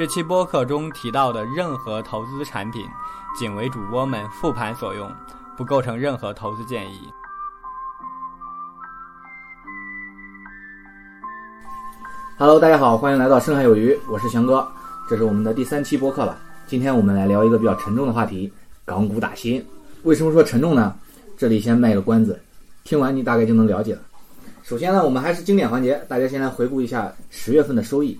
[0.00, 2.88] 这期播客中提到的任何投资产品，
[3.38, 5.12] 仅为主播们复盘所用，
[5.58, 7.00] 不构成任何投资建议。
[12.38, 14.66] Hello，大家好，欢迎来到深海有鱼，我是翔哥，
[15.06, 16.38] 这是我们的第三期播客了。
[16.66, 18.50] 今天我们来聊一个比较沉重的话题——
[18.86, 19.62] 港股打新。
[20.04, 20.94] 为什么说沉重呢？
[21.36, 22.40] 这里先卖个关子，
[22.84, 24.00] 听完你大概就能了解了。
[24.62, 28.18] 首先呢，我们还是经典环节，大家先来回顾一下十月份的收益。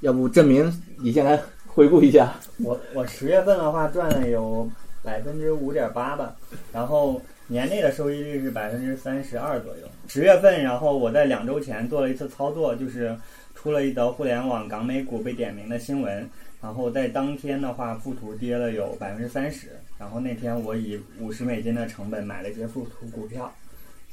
[0.00, 2.34] 要不证明你先来回顾一下。
[2.58, 4.68] 我我十月份的话赚了有
[5.02, 6.36] 百分之五点八吧，
[6.72, 9.88] 然后年内的收益率是百分之三十二左右。
[10.06, 13.16] 十月份，然后我在两周前做了一次操作，就是
[13.54, 16.28] 出了一则互联网港美股被点名的新闻，
[16.60, 23.52] 然后在当天的话，富途跌了有百分之三十，然后那天我以五十美金的成本买了一些富途股票。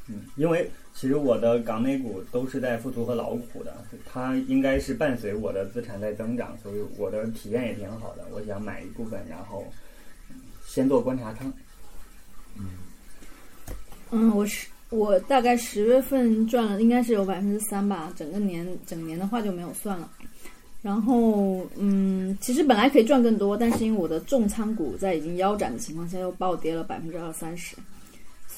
[0.07, 3.75] 嗯，因为其实我的港美股都是在富途和老虎的，
[4.05, 8.23] 它应该是伴随我的资产在增长，所以我的体验也挺好的。
[8.31, 9.65] 我想买一部分，然后
[10.65, 11.51] 先做观察仓。
[12.57, 12.65] 嗯，
[14.11, 18.13] 嗯，我是我大概十月份赚了，应该是有百分之三吧。
[18.15, 20.09] 整个年整年的话就没有算了。
[20.83, 27.75] 然后，嗯，其实本来可以赚更多，但是因为我的重仓股在已经腰斩的情况下，又暴跌了百分之二三十。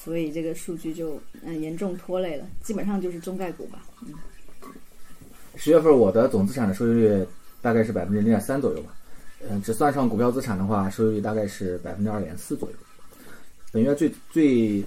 [0.04, 3.84] 所以这个数据就嗯严重拖累了，基本上就是中概股吧。
[4.06, 4.14] 嗯，
[5.56, 7.26] 十月份我的总资产的收益率
[7.60, 8.94] 大概是百分之零点三左右吧。
[9.48, 12.76] 嗯，只算上股票资产的话，收益率大概是百分之二点四左右。
[13.70, 14.82] 本月最最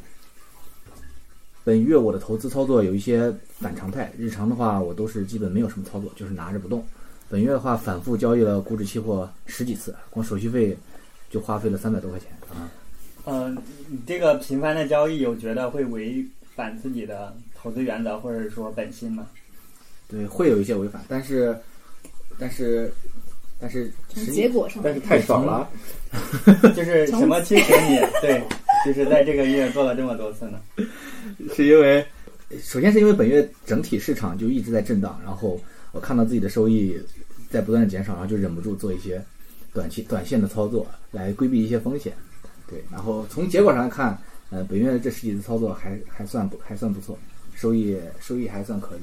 [1.63, 6.83] 本月我的投资操作有一些反常态，日常的话我都是基本没有什么操作，就是拿着不动。
[7.29, 10.75] 本月的话反复交易了股指期货十几次，光手续费
[11.29, 12.67] 就花费了三百多块钱啊。
[13.25, 13.55] 嗯，
[13.87, 19.27] 你这个频繁的交易有觉得会违反自己的投资原则或者说本心吗？
[20.07, 21.55] 对，会有一些违反，但是，
[22.37, 22.91] 但是，
[23.59, 23.91] 但是
[24.31, 25.69] 结果上，但是太爽了，
[26.75, 28.43] 就是什么驱使你对，
[28.85, 30.59] 就是在这个月做了这么多次呢？
[31.55, 32.05] 是因为，
[32.61, 36.99] 首先是因为本月整体市场就一直在震荡，然后我看到自己的收益
[37.49, 39.23] 在不断的减少，然后就忍不住做一些
[39.73, 42.11] 短期短线的操作来规避一些风险。
[42.71, 44.17] 对，然后从结果上来看，
[44.49, 47.19] 呃，本月这十几次操作还还算不还算不错，
[47.53, 48.99] 收益收益还算可以。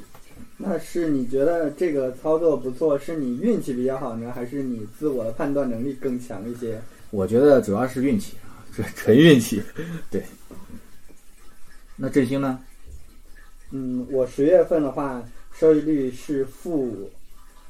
[0.56, 6.80] 那是你觉得这个操作不错，是你运气比较好呢，还是你自我的判断能力更强一些？
[7.10, 9.62] 我觉得主要是运气啊，纯纯运气。
[10.10, 10.22] 对。
[11.94, 12.58] 那振兴呢？
[13.70, 17.10] 嗯，我十月份的话，收益率是负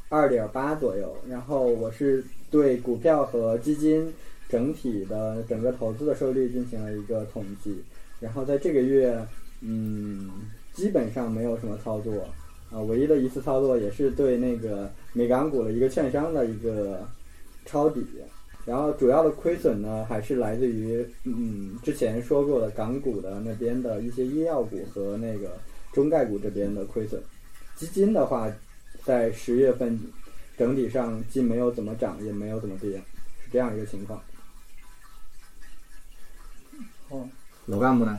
[0.08, 4.12] 二点八左右，然后我是对股票和基金。
[4.48, 7.82] 整体的整个投资的收益率进行了一个统计，
[8.18, 9.22] 然后在这个月，
[9.60, 10.30] 嗯，
[10.72, 12.26] 基本上没有什么操作，
[12.70, 17.06] 啊，唯一的一次操作也是对那个美港股的一个券商的一个
[17.66, 18.02] 抄底，
[18.64, 25.58] 然后主要的亏损呢还是来自于，嗯，之前说过的港股的那边的一些医药股和那个
[25.92, 27.20] 中概股这边的亏损，
[27.76, 28.50] 基金的话，
[29.04, 29.98] 在十月份
[30.56, 32.92] 整体上既没有怎么涨，也没有怎么跌，
[33.42, 34.20] 是这样一个情况。
[37.68, 38.18] 老干部呢？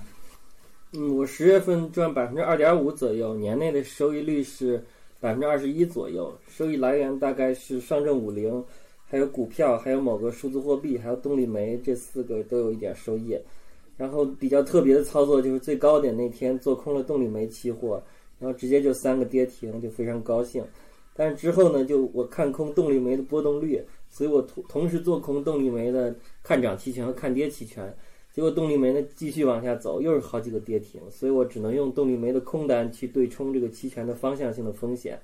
[0.93, 4.79] 嗯，我十月份赚百分之二点五左右，年内的收益率是
[5.19, 6.31] 百分之二十一左右。
[6.47, 8.63] 收益来源大概是上证五零，
[9.07, 13.35] 还有股票，还有某个数字货币，还有动力煤，这四个都有一点收益。
[13.97, 17.99] 然后比较特别的操作就是最高点那天做空了动力煤期货，
[18.37, 20.63] 然后直接就三个跌停，就非常高兴。
[21.15, 27.91] 但是之后呢，就我看空动力煤的波动率，所以我同同时做空动力煤的看涨期权和看跌期权。
[28.31, 35.19] 结果动力煤呢继续往下走，又是好几个跌停，所以我只能用动力煤的空单去对冲这个期权的方向性的风险。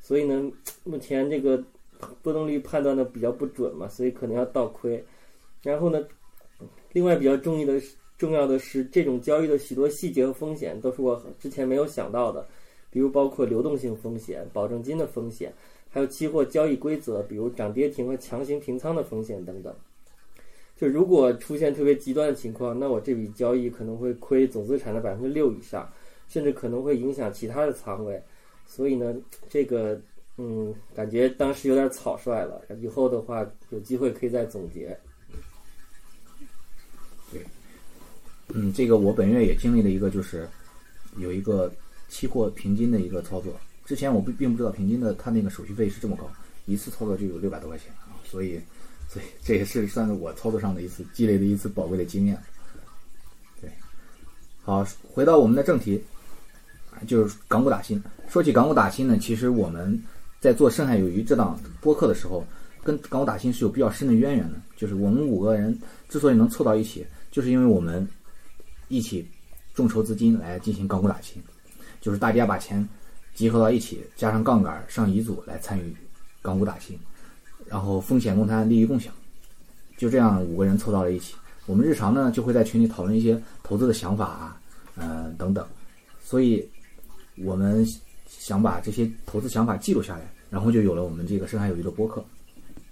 [0.00, 0.50] 所以呢，
[0.84, 1.62] 目前这个
[2.22, 5.02] 波动率判断的比较不准嘛，所以可能要倒亏。
[5.62, 6.04] 然后呢，
[6.92, 12.46] 另外比较重要的是重要的是，这种交易的许多细节和风险都是我之前没有想到的，
[12.90, 15.52] 比如包括流动性风险、保证金的风险，
[15.88, 19.74] 还有期货交易规则，比如涨跌停和强行平仓的风险等等。
[20.82, 25.88] 就如果出现特别极端的情况，那我这笔交易可能会亏总资产的百分之六以上，
[26.26, 28.20] 甚至可能会影响其他的仓位。
[28.66, 29.14] 所以呢，
[29.48, 30.00] 这个
[30.38, 32.60] 嗯，感觉当时有点草率了。
[32.80, 34.98] 以后的话，有机会可以再总结。
[37.30, 37.46] 对，
[38.48, 40.48] 嗯，这个我本月也经历了一个，就是
[41.16, 41.72] 有一个
[42.08, 43.54] 期货平均的一个操作。
[43.84, 46.28] 之前我并并不知道平均的它那个手续费是这么高，
[46.66, 48.60] 一次操作就有六百多块钱啊，所以。
[49.14, 52.38] 对，这也是算是我操作上的一次积累的一次宝贵的经验。
[53.60, 53.70] 对，
[54.62, 56.02] 好，回到我们的正题，
[57.06, 58.02] 就是港股打新。
[58.28, 60.02] 说起港股打新呢，其实我们
[60.40, 62.46] 在做《深海有鱼》这档播客的时候，
[62.82, 64.58] 跟港股打新是有比较深的渊源的。
[64.76, 68.08] 就是我们五个人之所以能凑到一起，就是因为我们
[68.88, 69.28] 一起
[69.74, 71.42] 众筹资金来进行港股打新，
[72.00, 72.88] 就是大家把钱
[73.34, 75.94] 集合到一起，加上杠杆上乙组来参与
[76.40, 76.98] 港股打新，
[77.72, 79.10] 然后风险共摊，利益共享，
[79.96, 81.34] 就这样五个人凑到了一起。
[81.64, 84.60] 我们日常呢就会在群里讨论一些投资的想法啊，
[84.94, 85.66] 呃等等，
[86.22, 86.62] 所以
[87.38, 87.82] 我们
[88.28, 92.22] 想把这些投资想法记录下来，然后就有了我们这个深海有鱼的播客。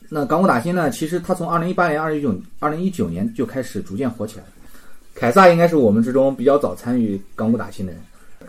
[0.08, 4.44] 那港股打新呢，其实它从二零一八年、二零一九、二零一九年就开始逐渐火起来。
[5.14, 8.00] 凯撒应该是我们之中比较早参与港股打新的人。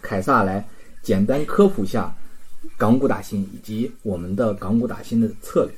[0.01, 0.65] 凯撒来
[1.03, 2.15] 简单科普一下
[2.77, 5.73] 港股打新以及我们的港股打新的策略。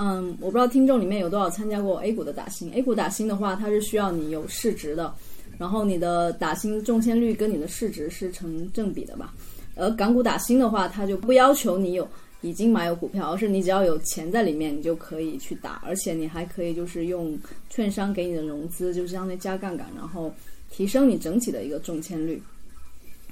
[0.00, 2.72] 嗯，我不知道听众里面有多少参加过 A 股的打新。
[2.72, 5.12] A 股打新的话，它是需要你有市值的，
[5.58, 9.34] 然后你的打新中签率跟你的市值是成正比的吧。
[9.74, 12.08] 而港股打新的话，它就不要求你有
[12.42, 17.36] 已经买有股票，而是你只要有钱在里面，你就可以去打，而且你还可以就是用
[17.68, 20.32] 券商给你的融资，就是相当于加杠杆，然后
[20.70, 22.40] 提升你整体的一个中签率。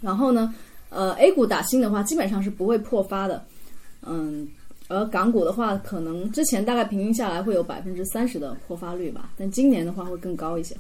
[0.00, 0.52] 然后呢，
[0.90, 3.46] 呃，A 股打新的话，基本上是不会破发的，
[4.02, 4.48] 嗯。
[4.88, 10.76] 而港股的话，可能之前大概平均下来会有百分之三十的破发率吧，但今年的话会更高一些。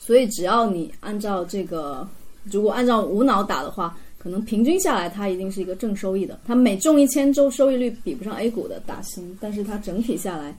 [0.00, 2.08] 所以只要你按照这个，
[2.42, 6.40] 如果按照无脑打的话，可能平均下来它一定是一个正收益的。
[6.44, 10.52] 它每中一千周收益率比不上 A 股的打新，但是它整体下来，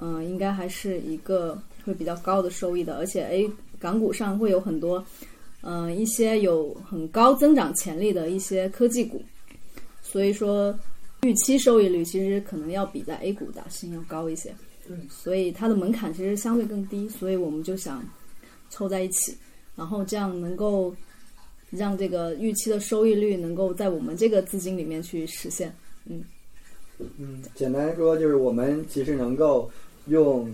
[0.00, 2.96] 嗯，应该还是一个会比较高的收益的。
[2.96, 5.04] 而且 A 港股上会有很多，
[5.60, 9.20] 嗯，一些有很高增长潜力的一些科技股，
[10.02, 10.74] 所以说。
[11.22, 14.54] 预期收益率其实可能要比在 A 股打新要高一些，
[14.88, 18.04] 嗯所以它的门槛其实相对更低，所以我们就想
[18.70, 19.36] 凑在一起，
[19.74, 20.94] 然后这样能够
[21.70, 25.74] 让这个预期的收益率能够在我们这个资金里面去实现。
[26.06, 26.22] 嗯
[27.18, 29.68] 嗯，简单说就是我们其实能够
[30.06, 30.48] 用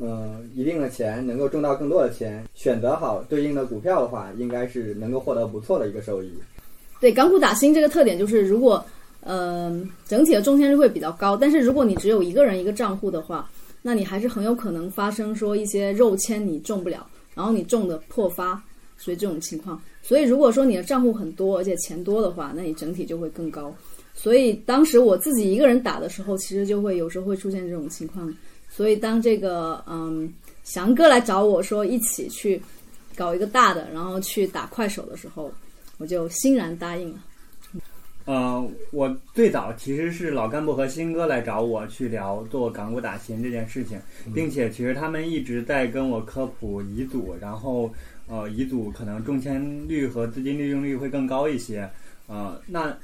[0.00, 6.32] 呃一定的钱能够挣到更多的钱，选择好对应的股票的话，应该是能够获得不错的一个收益。
[7.00, 8.84] 对港股打新这个特点就是如果。
[9.20, 13.50] 嗯，整体的中签率会比较高，但是如果你只有一个人一个账户的话，
[13.82, 18.62] 那你还是很有可能发生说一些肉签你中不了，然后你中的破发，
[18.96, 19.80] 所以这种情况。
[20.02, 23.74] 所以如果说你的账户很多，而且钱多的话，那你整体就会更高。
[24.14, 28.32] 所以当时我自己一个人打的时候，其实就会有时候会出现这种情况。
[28.68, 30.32] 所以当这个嗯
[30.64, 32.60] 翔哥来找我说一起去
[33.14, 35.52] 搞一个大的，然后去打快手的时候，
[35.98, 37.24] 我就欣然答应了。
[38.28, 43.98] 呃，我最早其实是老干部和新哥来找我去聊做港股打新这件事情，
[44.34, 47.90] 并且其实他们一直在跟我科普乙组，然后
[48.26, 51.88] 呃乙组可能中签率和资金利用率会更高一些。
[52.26, 52.94] 呃，那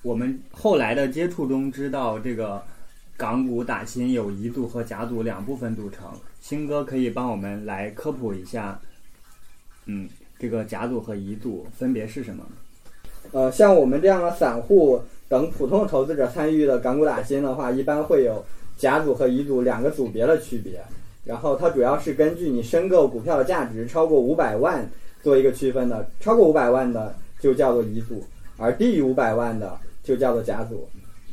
[0.00, 2.64] 我们后来的接触中知道，这个
[3.14, 6.10] 港股打新有乙组和甲组两部分组成。
[6.40, 8.80] 新哥可以帮我们来科普一下，
[9.84, 10.08] 嗯，
[10.38, 12.42] 这个甲组和乙组分别是什么？
[13.30, 18.44] 呃，像我们这样的散户等普通投资者参与的港股打新的话，一般会有
[18.76, 20.82] 甲组和乙组两个组别的区别。
[21.24, 24.90] 然后它主要是根据你申购股票的价值超过五百万
[25.22, 28.22] 做一个区分的，超过五百万的就叫做乙组，
[28.58, 30.86] 而低于五百万的就叫做甲组。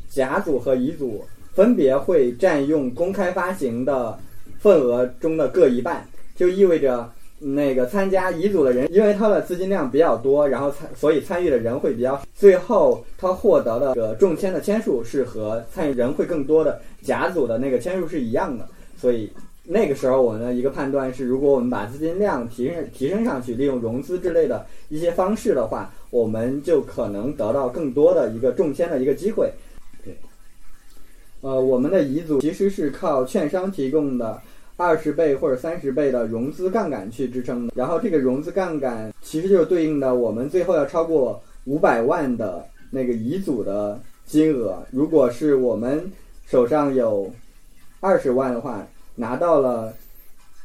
[0.10, 4.18] 甲组和乙组分别会占用公开发行的
[4.60, 7.12] 份额中的各一半，就意味着。
[7.40, 18.68] 那个参加乙组的人，因为他的资金量比较多，然后参所以参与的人会比较，最后他获得的个中签的签数是和参与人会更多的甲组的那个签数是一样的。
[18.98, 19.32] 所以
[19.64, 29.50] 那个时候我们的一个判断是，如果我们把资金量提升提升上去，利用融资之类的一些方式的话，我们就可能得到更多的一个中签的一个机会。
[30.04, 30.14] 对，
[31.40, 34.42] 呃，我们的乙组其实是靠券商提供的。
[34.80, 44.82] 二十倍或者三十倍的融资杠杆去支撑的，然后这个融资杠杆其实就是对应的我们最后要超过五百万的那个乙组的金额。
[44.90, 46.10] 如果是我们
[46.46, 47.30] 手上有
[48.00, 49.94] 二十万的话，拿到了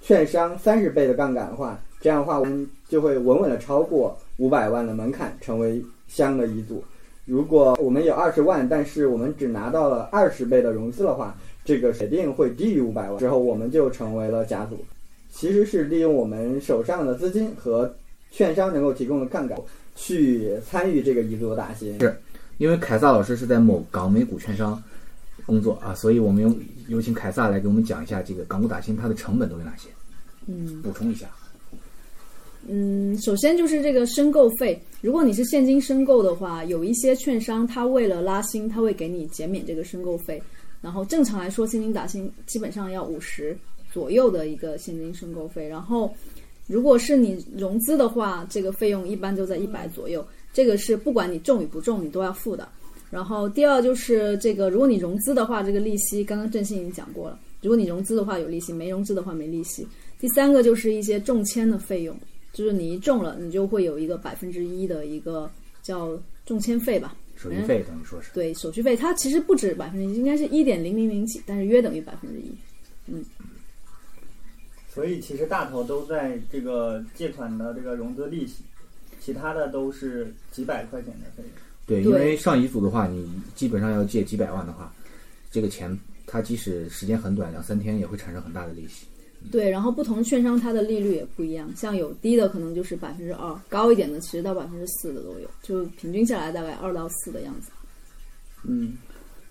[0.00, 6.84] 券商三十倍的杠杆的话，这样的话我们就会稳稳的超过五百万的门槛，成为香的乙组。
[7.24, 14.84] 如果我们有二十万，但是我们只拿到了二十倍的融资的话，这个肯定会低于五百万，之后我们就成为了甲组。
[15.30, 17.92] 其实是利用我们手上的资金和
[18.30, 19.58] 券商能够提供的杠杆
[19.96, 21.98] 去参与这个乙组的打新。
[21.98, 22.16] 是，
[22.58, 24.80] 因为凯撒老师是在某港美股券商
[25.44, 26.56] 工作啊，所以我们有
[26.88, 29.88] 有请凯撒来给我们讲一下这个港股打新它的成本都有哪些。
[30.46, 31.26] 嗯，补充一下。
[32.66, 40.42] 嗯，首先就是这个申购费，如果你是现金申购的话，有一些券商他为了拉新，他会给你减免这个申购费。
[40.84, 43.56] 然后正常来说，现金打新基本上要五十
[43.90, 45.66] 左右的一个现金申购费。
[45.66, 46.14] 然后，
[46.66, 50.22] 如果是你融资的话，这个费用一般就在一百左右。
[50.52, 52.68] 这个是不管你中与不中，你都要付的。
[53.10, 57.40] 然后第二就是这个，如果你融资的话，这个利息刚刚郑信已经讲过了。
[57.62, 59.88] 如果你融资的话有利息，没融资的话没利息。
[60.18, 62.14] 第三个就是一些中签的费用，
[62.52, 65.50] 就是你一中了，你就会有一个百分之一的一个
[65.82, 66.10] 叫
[66.44, 67.16] 中签费吧。
[67.44, 72.50] 手续费等于说是对手续费，它其实不止百分之一，应该是一点零零零几，但是约等于百分之一。
[73.06, 73.22] 嗯，
[74.88, 78.62] 所以其实大头都在这个借款的这个融资利息，
[79.20, 81.52] 其他的都是几百块钱的费用。
[81.86, 84.90] 对，因为上一组的话，你基本上要借几百万的话，
[85.50, 85.94] 这个钱
[86.26, 89.04] 它即使时间很短，两三天也会产生很大的利息。
[89.52, 97.70] 对，然后不同券商它的利率也不一样，像有低的可能就是百分之二，高一点的其实到百分之四的都有，就平均下来大概二到四的样子。
[98.64, 98.94] 嗯，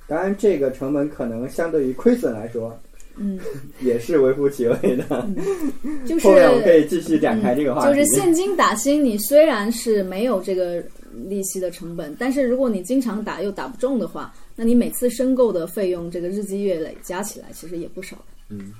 [0.08, 2.78] 当然这个成本可能相对于亏损来说，
[3.16, 3.40] 嗯，
[3.82, 5.30] 也是微乎其微的。
[6.06, 7.96] 就是后面我可以继续展开这个话题。
[7.96, 10.84] 就是现金打新，你虽然是没有这个
[11.30, 18.18] 利息的成本，但是如果你经常打又打不中的话，那你每次申购的费用这个日积月累加起来其实也不少。
[18.50, 18.74] 嗯。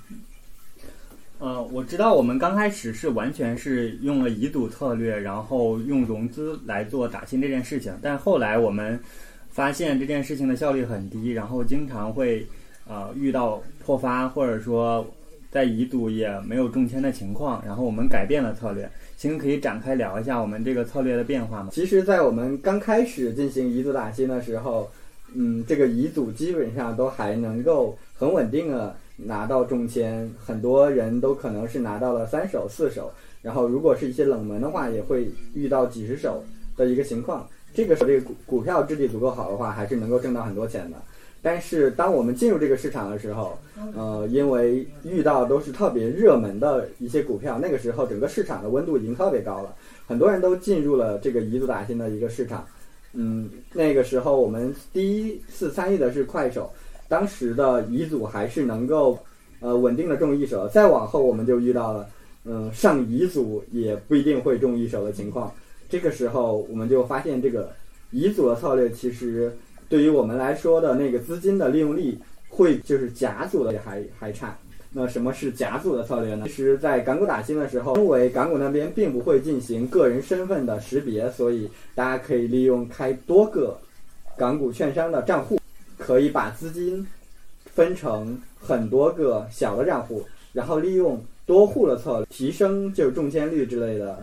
[1.44, 8.98] 呃，我知道我们刚开始是完全是用了遗赌策略，然后用融资来做打新这件事情，但后来我们
[9.50, 12.46] 发现这件事情的效率很低，然后经常会
[12.88, 15.06] 呃遇到破发，或者说
[15.50, 18.90] 在遗赌也没有中签的情况，然后我们改变了策略。
[19.18, 21.68] 行，可以展开聊一下我们这个策略的变化吗？
[21.70, 24.90] 其实，在我们刚开始进行遗嘱打新的时候，
[25.34, 28.96] 嗯，这个遗嘱基本上都还能够很稳定的。
[29.16, 33.10] 拿到中签，很多人都可能是拿到了三手、四手，
[33.42, 36.42] 然后如果是一些冷门的话，也会遇到几十手
[36.76, 37.48] 的一个情况。
[37.72, 40.96] 这个时候，这个股股票质地足够好的话，还是能够挣到很多钱的。
[41.42, 43.58] 但是，当我们进入这个市场的时候，
[43.94, 49.74] 呃，因为遇到都是特别热门的一些股票，那个时候整个市场的温度已经特别高了，
[50.06, 52.66] 很多人都进入了这个遗嘱打新的一个市场。
[53.12, 56.72] 嗯，那个时候我们第一次参与的是快手。
[57.08, 59.18] 当时的乙组还是能够，
[59.60, 60.68] 呃，稳定的中一手。
[60.68, 62.08] 再往后，我们就遇到了，
[62.44, 65.52] 嗯，上乙组也不一定会中一手的情况。
[65.88, 67.70] 这个时候，我们就发现这个
[68.10, 69.54] 乙组的策略其实
[69.88, 72.18] 对于我们来说的那个资金的利用率
[72.48, 74.56] 会就是甲组的还还差。
[74.96, 76.46] 那什么是甲组的策略呢？
[76.46, 83.76] 其实，在港股打新的时候，因为港股那边并不会进行个人身份的识别，所以大家可以利用开多个
[84.36, 85.58] 港股券商的账户。
[86.04, 87.06] 可以把资金
[87.64, 94.22] 分成很多个小的账户，然后利用多户的策略提升就是中签率之类的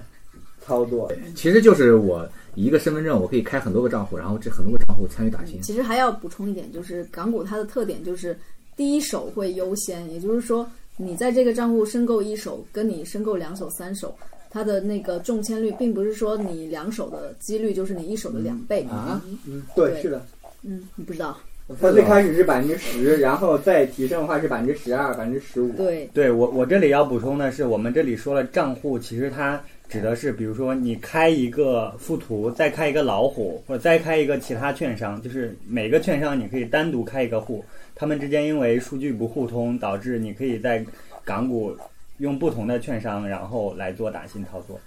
[0.64, 1.12] 操作。
[1.36, 2.24] 其实就是我
[2.54, 5.60] 一个身份证，我可以开很多个账户，然后这很多个账户参与打新。
[5.60, 8.38] 其实还要补充一点，就是港股它的特点就是
[8.78, 14.16] 第一手会优先，也就是说你在这个账户申购一手，跟你申购两手、三手，
[14.52, 19.20] 它的那个中签率并不是说你两手的几率就是你一手的两倍啊。
[19.48, 20.24] 嗯，对，是的。
[20.62, 21.36] 嗯，你不知道。
[21.80, 25.72] 它最开始是百分之十，然后再提升的话是百分之十二、百分之十五。
[25.74, 37.64] 对，对我我这里要补充的是，我们这里说了账户，其实它指的是，比如说你开一个富途，再开一个老虎，或者再开一个其他券商，就是每个券商你可以单独开一个户，
[37.94, 40.84] 他们之间因为数据不互通，导致你可以在
[41.24, 41.76] 港股
[42.18, 44.80] 用不同的券商，然后来做打新操作。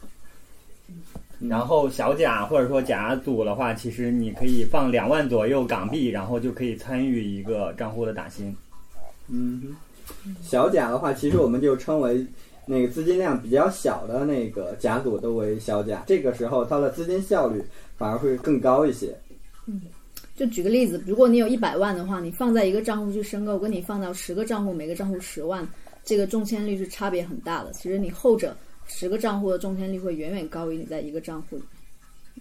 [1.49, 8.55] 然后小甲或者说甲组的话，其实你可以放两万左右港币，然后就可以参与一个账户的打新。
[9.29, 9.77] 嗯，
[10.43, 12.25] 小甲的话，其实我们就称为
[12.67, 17.63] 那个资金量比较小的那个甲组都为小甲，这个时候它的资金效率
[17.99, 19.15] 反而会更高一些。
[19.67, 19.83] 嗯，
[20.37, 25.67] 就举个例子，如果你有一百万的话，你放在一个账户去申购，跟你放到十个账户，每个账户十万，
[26.05, 27.73] 这个中签率是差别很大的。
[27.73, 28.57] 其实你后者。
[28.87, 31.63] 十个账户的中签率会远远高于你在一个账户里。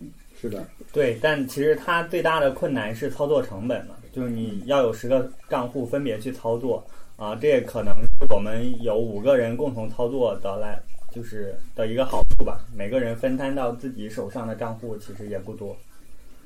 [0.01, 0.07] 嗯，
[0.39, 6.83] 是的，对，但其实它最大的困难是操作成本嘛，就是你要有十个账户分别去操作
[7.15, 10.81] 啊，这也可能是我们有五个人共同操作得来
[11.11, 12.65] 就是的一个好处吧。
[12.75, 15.75] 每个人分摊到自己手上的账户其实也不多。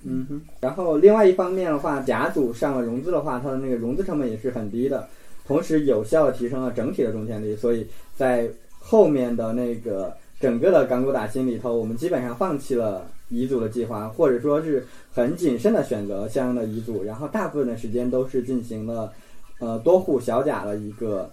[0.03, 5.07] 嗯哼，然后另外一方面的话，甲组上了融资的话，它的那个融资成本也是很低的，
[5.45, 8.47] 同时有效的提升了整体的中签率，所以在
[8.89, 19.11] 后面的那个整个的港股打新里头，我们基本上放弃了遗嘱的计划，或者说是很谨慎的选择相应的遗嘱，然后大部分的时间都是进行了
[19.59, 21.29] 呃多户小甲的一个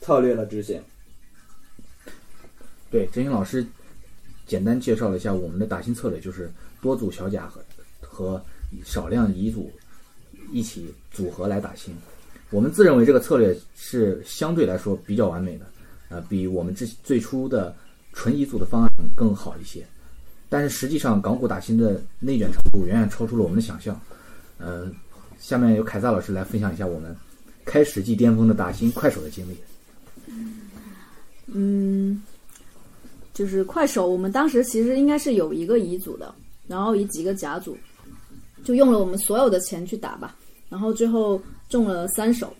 [0.00, 0.80] 策略的执行。
[2.90, 3.62] 对，真心老师
[4.46, 7.60] 简单介绍了一下我们的打新策略，就是多组小甲和
[8.00, 8.42] 和
[8.84, 9.70] 少量乙组
[10.50, 11.94] 一起组合来打新。
[12.48, 15.66] 我们自认为这个策略是相对来说比较完美的，
[16.10, 17.74] 呃，比我们之最初的
[18.12, 19.82] 纯乙组的方案更好一些。
[20.50, 23.98] 但是实际上，港股打新的内卷程度远远超出了我们的想象。
[24.58, 24.90] 呃，
[25.38, 27.16] 下面由凯撒老师来分享一下我们
[27.64, 29.56] 开始即巅峰的打新快手的经历。
[31.46, 32.20] 嗯，
[33.32, 36.34] 就是快手，我们当时其实应该是有一个乙组的，
[36.66, 37.78] 然后以几个甲组，
[38.64, 40.36] 就用了我们所有的钱去打吧，
[40.68, 42.52] 然后最后中了三手。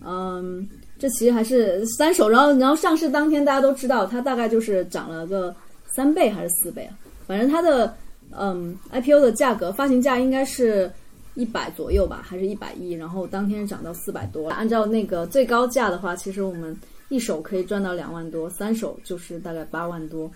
[0.00, 0.68] 嗯，
[1.04, 6.96] 这其实还是三手，然后然后上市当天大家都知道，它大概就是涨了个三倍还是四倍啊？
[7.26, 7.94] 反正它的
[8.30, 10.90] 嗯 IPO 的价格发行价应该是
[11.34, 12.92] 一百左右吧，还是一百亿？
[12.92, 14.48] 然后当天涨到四百多。
[14.48, 16.74] 按照那个最高价的话，其实我们
[17.10, 20.30] 一手可以赚到两万多，三手就是大概八万多，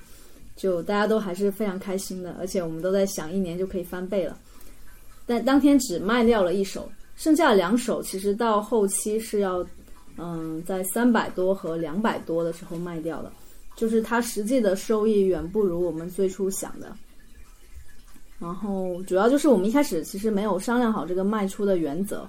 [0.54, 4.36] 就大家都还是非常开心的，而且我们都在想一年就可以翻倍了。
[5.24, 9.66] 但当天只卖掉了一手，剩下的两手其实到后期是要
[10.18, 13.32] 嗯在三百多和两百多的时候卖掉的。
[13.76, 16.92] 就是它实际的收益远不如我们最初想的，
[18.40, 22.26] 然后主要就是我们一开始其实没有商量好这个卖出的原则，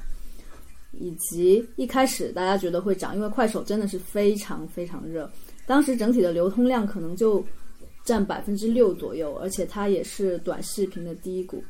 [0.91, 5.27] 以及一开始大家觉得会涨，因为快手真的是非常非常热，
[5.65, 7.43] 当时整体的流通量可能就
[8.05, 11.63] 占百分之六左右，而且它也是短视频的低谷，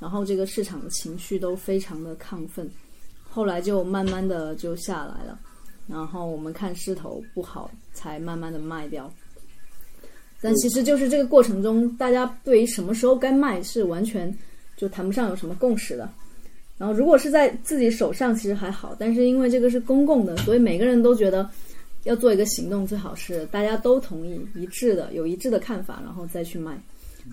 [0.00, 2.66] 然后这个市场的情绪都非常的亢奋，
[3.28, 5.38] 后来就慢慢的就下来了，
[5.88, 9.12] 然后我们看势头不好，才慢慢的卖掉。
[10.40, 14.32] 但其实就是这个过程中，大家对于什么时候该卖是完全
[14.76, 16.08] 就谈不上有什么共识的。
[16.78, 21.48] 然后如果是在自己手上，其实还好，但是因为这个是公共的，所以每个人都觉得
[22.04, 26.78] 要做一个行动，最好是大家都同意一致的，有一致的看法，然后再去卖。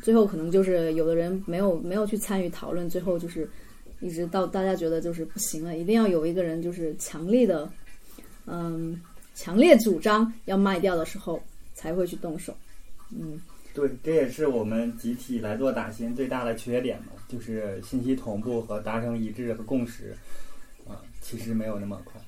[0.02, 3.48] 最后可能就是有的人没有没有去参与讨论，最后就是
[4.00, 7.70] 一直到大家觉得就是不行了，一定要有一个人就是强力的，
[8.46, 9.00] 嗯，
[9.36, 11.42] 强烈主张要卖掉的时候
[11.74, 12.56] 才会去动手。
[13.10, 13.40] 嗯，
[13.74, 20.16] 对，这也是我们集体来做打新最大的缺点嘛，就是信息同步和达成一致和共识，
[20.88, 22.20] 啊，其实没有那么快。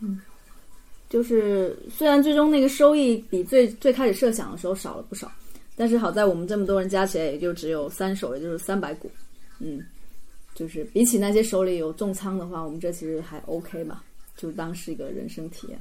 [0.00, 0.20] 嗯，
[1.08, 5.30] 就是虽然最终那个收益比最最开始设想的时候少了不少，
[5.76, 9.10] 但是好在我们这么多人加起来也就只有三手，也就是三百股。
[9.60, 9.84] 嗯，
[10.54, 14.04] 就是比起那些手里有重仓的话，我们这其实还 OK 吧，
[14.38, 15.78] 就当是一个人生体验。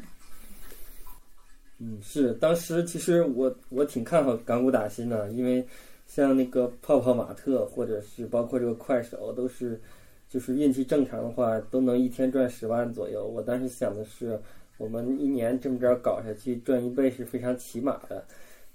[1.79, 5.63] 嗯，是，当时其实我我挺看好港股打新的，因为
[6.07, 9.79] 像那个泡泡玛特或者是包括这个快手，都是
[10.27, 13.27] 就是运气正常的话都能一天赚十万左右。
[13.27, 14.41] 我当时想的是，
[14.79, 18.25] 我们一年这么着搞下去赚一倍是非常起码的。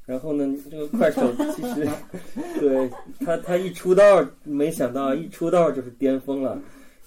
[0.06, 1.88] 然后呢，这个快手其实
[2.60, 6.56] 对他他一出道，没想到一出道就是巅峰了。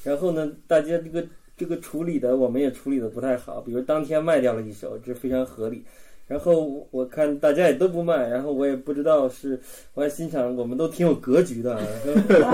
[0.03, 1.25] 然后呢，大家这个。
[1.57, 5.83] 这个处理的我们也处理的不太好，比如当天卖掉了一手，这非常合理。
[6.27, 9.59] 然后我看大家也都不卖，然后我也不知道是，
[9.93, 11.79] 我还心想我们都挺有格局的，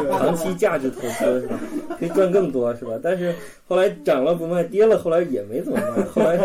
[0.09, 1.57] 长期价值投资是吧？
[1.97, 2.99] 可以赚更多是吧？
[3.01, 3.33] 但是
[3.65, 6.37] 后来涨了不卖，跌了后来也没怎么卖，后来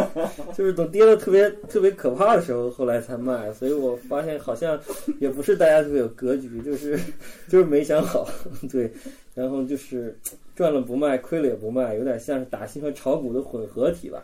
[0.56, 3.52] 就是等跌了特别特别可怕的时候，后来才卖。
[3.52, 4.78] 所以我发现好像
[5.18, 6.96] 也不是大家特别有格局，就是
[7.50, 8.28] 就是没想好，
[8.70, 8.88] 对，
[9.34, 10.16] 然后就是
[10.54, 14.22] 赚了不卖，亏了也不卖，有点像是打新和炒股的混合体吧。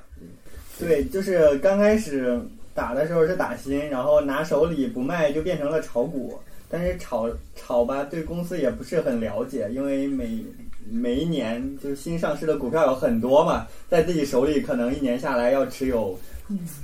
[0.79, 2.41] 对，就是刚开始。
[2.75, 6.39] 打的时候是打新，然后拿手里不卖就变成了炒股。
[6.75, 10.43] 但是炒炒吧，对公司也不是很了解，因为每
[10.91, 16.19] 每一年就是新上市的股票有很多嘛，在自己手里可能一年下来要持有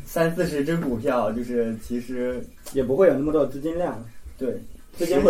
[0.04, 2.38] 三四十只股票，就是其实
[2.74, 3.98] 也不会有那么多资金量。
[4.36, 4.60] 对，
[4.98, 5.20] 时间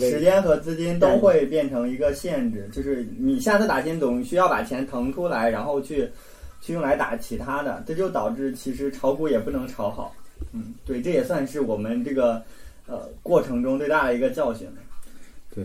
[0.00, 6.08] 时间和资金都会变成一个限制，就是你下次打新总需要把钱腾出来，然后去。
[6.60, 10.14] 去用来打其他的，这就导致其实炒股也不能炒好。
[10.52, 12.42] 嗯，对，这也算是我们这个
[12.86, 14.68] 呃过程中最大的一个教训。
[15.54, 15.64] 对，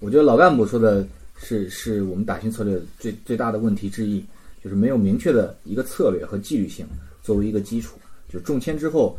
[0.00, 4.24] 我觉得老干部说的是是我们打新策略最最大的问题之一，
[4.62, 6.86] 就是没有明确的一个策略和纪律性
[7.22, 7.96] 作为一个基础。
[8.28, 9.16] 就中签之后，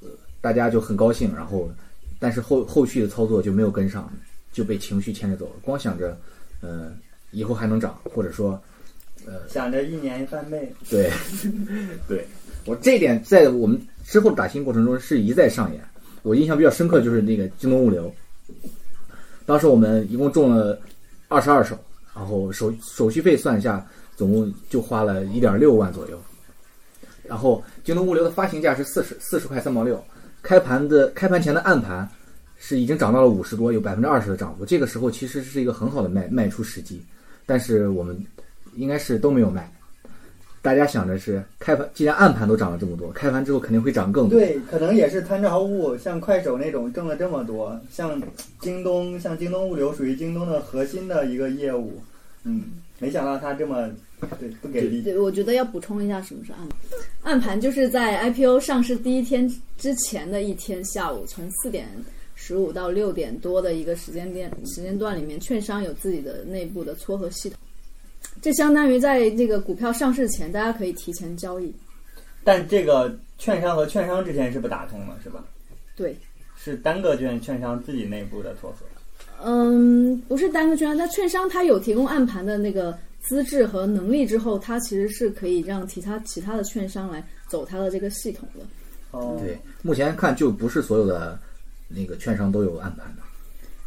[0.00, 0.08] 呃，
[0.40, 1.70] 大家就很高兴，然后
[2.18, 4.12] 但是后后续的操作就没有跟上，
[4.52, 6.18] 就被情绪牵着走了，光想着
[6.60, 6.92] 呃
[7.30, 8.60] 以后还能涨，或者说。
[9.48, 11.10] 想着一年翻倍，对，
[12.08, 12.26] 对，
[12.64, 15.82] 我这点在我们之后打新过程中是一再上演。
[16.22, 18.14] 我印象比较深刻就是那个京东物流，
[19.44, 20.78] 当时我们一共中了
[21.26, 21.76] 二十二手，
[22.14, 26.22] 然后手手续费算一下，总共就花了一点六万左右。
[27.24, 30.00] 然后京东物流的发行价是四十四十块三毛六，
[30.42, 32.08] 开盘的开盘前的暗盘
[32.56, 34.64] 是已经涨到了五十多，有百分之二十的涨幅。
[34.64, 37.02] 这个时候其实是一个很好的卖卖出时机，
[37.46, 38.16] 但是我们
[38.76, 39.70] 应该是都没有卖。
[40.60, 44.38] 大家想着是开盘，既然暗盘都涨了这么多，开盘之后肯定会涨更多。
[44.38, 48.22] 对，可能也是参照物，像快手那种挣了这么多，像
[48.60, 52.00] 京东，像京东物流属于京东的核心的一个业务，
[52.44, 52.62] 嗯，
[53.00, 53.90] 没想到它这么
[54.38, 55.02] 对不给力。
[55.02, 56.78] 对，我觉得要补充一下什么是暗盘。
[57.22, 61.88] 暗盘就是在 IPO 上市第一天之前的一天下午，从四点
[62.36, 67.58] 十五到六点多的一个时间点时间段里面，券商有自己的内部的撮合系统。
[68.40, 71.72] 这相当于在这个股票上市前，大家可以提前交易。
[72.44, 75.44] 但这个券商和券商之间是不打通的，是吧？
[75.94, 76.16] 对，
[76.56, 78.78] 是单个券券商自己内部的撮合。
[79.44, 88.64] 嗯，不是单个券商，那券商它有提供暗盘的那个资质和能力之后，它其实是可以让其他其他的券商来走它的这个系统的。
[89.12, 91.38] 哦，对，目前看就不是所有的
[91.88, 93.22] 那个券商都有暗盘的。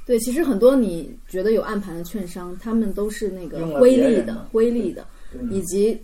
[0.06, 5.06] 对，其实很多你觉得有暗盘的券商，他们都是那个辉利的辉利的，
[5.50, 6.00] 以及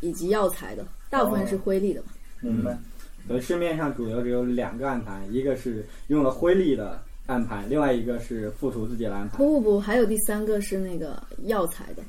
[0.00, 2.08] 以及药材的，大部分是辉利的吧。
[2.40, 2.78] 明白。
[3.28, 9.38] 呃，市面上主流只有两个暗盘，一个是用了辉利的暗盘，另外一个是富途自己的暗盘。
[9.38, 12.02] 不不不，还有第三个是那个药材的，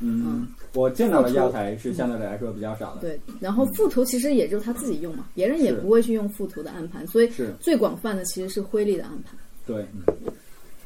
[0.00, 3.00] 嗯，我见到的药材是相对来说比较少的。
[3.00, 3.20] 对。
[3.38, 9.36] 然后富途其实也就他自己用嘛，别人也不会去用富途的暗盘，所以最广泛的其实是辉利的暗盘。
[9.64, 9.86] 对，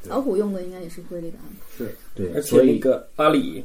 [0.08, 1.36] 老虎用的应该也是辉利的。
[1.76, 3.64] 是对，而且所以那个阿里，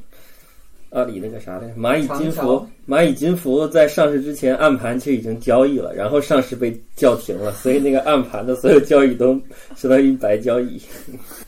[0.89, 9.39] 阿里那个啥来着，蚂蚁金服，蚂蚁金服在上市之前暗盘其实已经交易了，然后上市被叫停了，所以那个暗盘的所有交易都
[9.75, 10.77] 相当于白交易。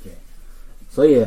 [0.03, 0.11] 对
[0.89, 1.25] 所以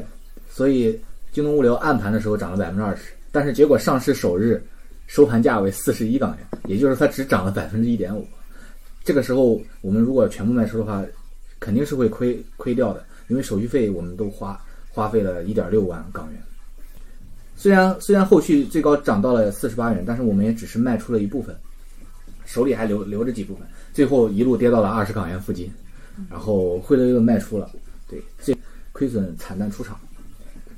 [0.49, 0.99] 所以
[1.31, 4.63] 京东物流暗盘的时候涨了百分之二十，但是结果上市首日
[5.07, 8.27] 收盘价为四十一港元，也就是它只涨了百分之一点五。
[9.05, 11.05] 这个时候我们如果全部卖出的话，
[11.59, 16.43] 肯定是会亏亏掉的，因为手续费我们都花花费了一点六万港元。
[17.57, 21.55] 虽然虽然后续最高涨到了四十八元，但是我们也只是卖出了一部分，
[22.45, 25.71] 手里还留留着几部分，最后一路跌到了二十港元附近，
[26.31, 27.71] 然后灰溜溜的卖出了，
[28.09, 28.57] 对，这
[28.93, 30.01] 亏损惨淡出场。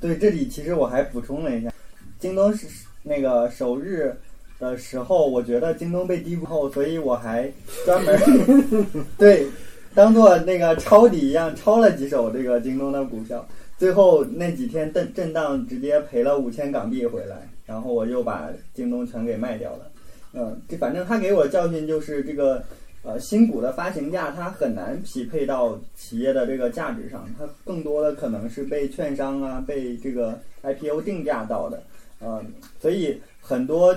[0.01, 1.71] 对，这里其实我还补充了一下，
[2.19, 2.67] 京东是
[3.01, 4.13] 那个首日
[4.59, 7.49] 的时候，我觉得京东被低估后，所以我还
[7.85, 8.19] 专门
[9.17, 9.47] 对
[9.95, 19.91] 当做那个抄底一样抄了几手这个京东的股票，最后那几天震震荡直接赔了五千港币回来，然后我又把京东全给卖掉了。
[20.33, 22.63] 嗯，这反正他给我教训就是这个。
[23.05, 31.83] 呃，新股的发行价它很难匹配到企业的这个价值上，它更多的可能是被券商啊、被这个 IPO 定价到的，
[32.19, 32.41] 呃，
[32.79, 33.93] 所以很多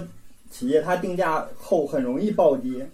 [0.51, 2.91] 企业它定价后很容易暴跌，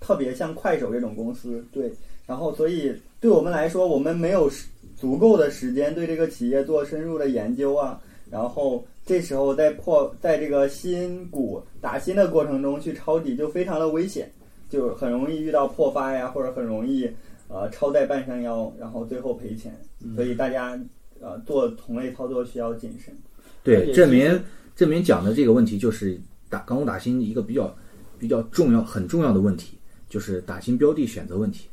[0.00, 1.92] 特别像快手这种公司，对，
[2.26, 14.30] 然后所以对我们来说，我们没有时足够的时间对这个企业做深入的研究啊，然后这时候在破在这个新股打新的过程中去抄底就非常的危险。
[14.70, 17.08] 就很容易遇到破发呀，或者很容易
[17.48, 19.74] 呃超贷半山腰，然后最后赔钱。
[20.14, 20.78] 所以大家
[21.22, 23.16] 呃做同类操作需要谨慎。
[23.64, 24.38] 对，也证明
[24.76, 27.74] 证明讲的这个问题就是打港股打新一个比较
[28.18, 29.77] 比较重要很重要的问题，
[30.08, 31.68] 就是打新标的选择问题。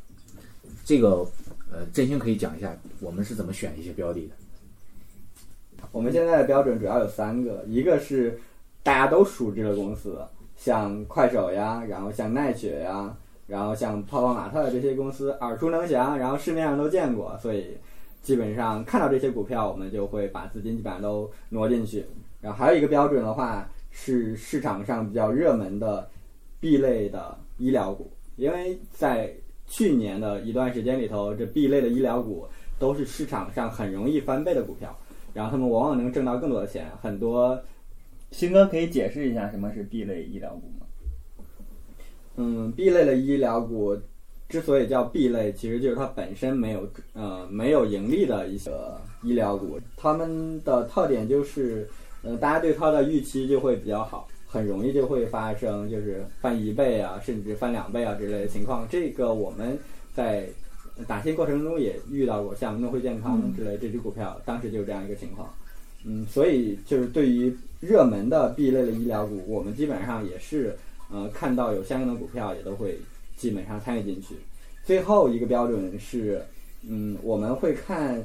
[0.84, 1.26] 这个
[1.72, 5.88] 呃，振兴可以讲一下我们是怎么选一些标的的。
[5.92, 8.40] 我们现在的标准主要有三个，一个是
[8.84, 10.20] 大家都熟知的公司，
[10.56, 13.16] 像快手呀，然后像奈雪呀，
[13.48, 17.78] 然后像泡泡玛特这些公司耳熟能详，然后市面上都见过，所以
[18.22, 22.06] 基本上看到这些股票，我们就会把资金基本上都挪进去。
[22.42, 26.10] 然后还有一个标准的话，是市场上比较热门的
[26.60, 29.34] B 类的医疗股，因为在
[29.68, 32.46] 去年的一段时间里头，这 B 类的医疗股
[32.78, 34.96] 都是市场上很容易翻倍的股票。
[35.34, 37.62] 然后他们往往能挣到更多的钱，很多
[38.32, 40.86] 新哥可以解释一下什么是 B 类医疗股吗？
[42.38, 43.98] 嗯 B 类的医疗股
[44.48, 48.72] 之所以叫 B 类，其实就是它本身没有呃没有盈利的一些
[49.24, 51.86] 医疗股，它们的特点就是
[52.24, 58.88] 呃大家对它的预期就会比较好，很容易就会发生就是翻一倍啊，甚至翻两倍啊之类的情况。
[58.90, 59.78] 这个我们
[60.14, 60.48] 在
[61.08, 65.54] 打新过程中也遇到过，像诺惠健康之类这只股票，当时就是这样一个情况。
[66.06, 70.78] 嗯，所以就是对于热门的 B 类的医疗股，我们基本上也是
[71.12, 72.98] 呃看到有相应的股票，也都会
[73.36, 74.36] 基本上参与进去。
[74.84, 76.42] 最后一个标准是，
[76.88, 78.24] 嗯，我们会看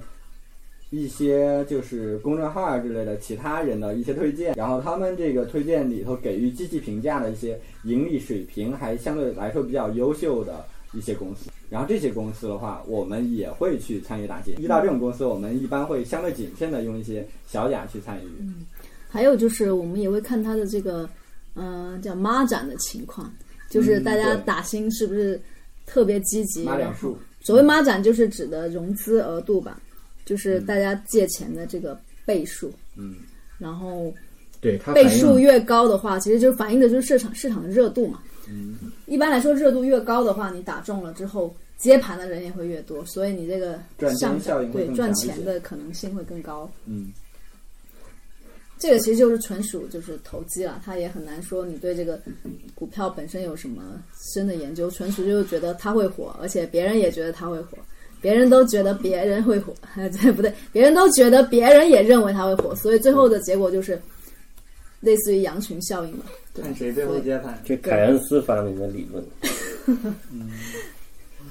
[0.91, 11.51] 一些就是公众号啊之类的其他人的一些推荐，然后他们这个推荐里头给予积极评价的一些盈利水平还相对来说比较优秀的一些公司。
[11.69, 14.57] 然后这些公司的话，我们也会去参与打击。
[14.59, 18.29] 遇到这种公司，我们一般会相对谨慎的用一些小甲去参与。
[18.41, 18.67] 嗯
[19.13, 21.09] 还有就是我们也会看它的这个，
[21.57, 23.29] 嗯、叫妈展的情况，
[23.69, 25.41] 就是嗯大家打新是不是
[25.85, 26.63] 特别积极？
[26.63, 29.81] 然后马脸数，所谓妈展就是指的融资额度吧，
[30.31, 33.17] 就是嗯大家借钱的这个倍数，嗯，
[33.59, 34.15] 然后
[34.61, 38.23] 对它倍数越高的话，其实就反映的就是市场市场的热度嘛。
[38.49, 46.71] 嗯，一般来说，热度越高的话，你打中了之后，接盘的人也会越多，所以你这个赚上钱效应对赚钱的可能性会更高。
[46.87, 47.13] 嗯，
[48.79, 52.21] 这个其实就是纯属就是投机了，他也很难说你对这个
[52.73, 54.01] 股票本身有什么
[54.33, 57.77] 深的研究，纯属就是觉得它会火，而且别人也觉得它会火，
[58.21, 60.53] 别人都觉得别人会火， 对不对？
[60.73, 64.01] 别人都觉得别人也认为他会火，所以最后的结果就是
[65.01, 66.25] 类似于羊群效应嘛。
[66.55, 67.59] 看谁最后接盘。
[67.65, 69.25] 这凯恩斯发明的理论。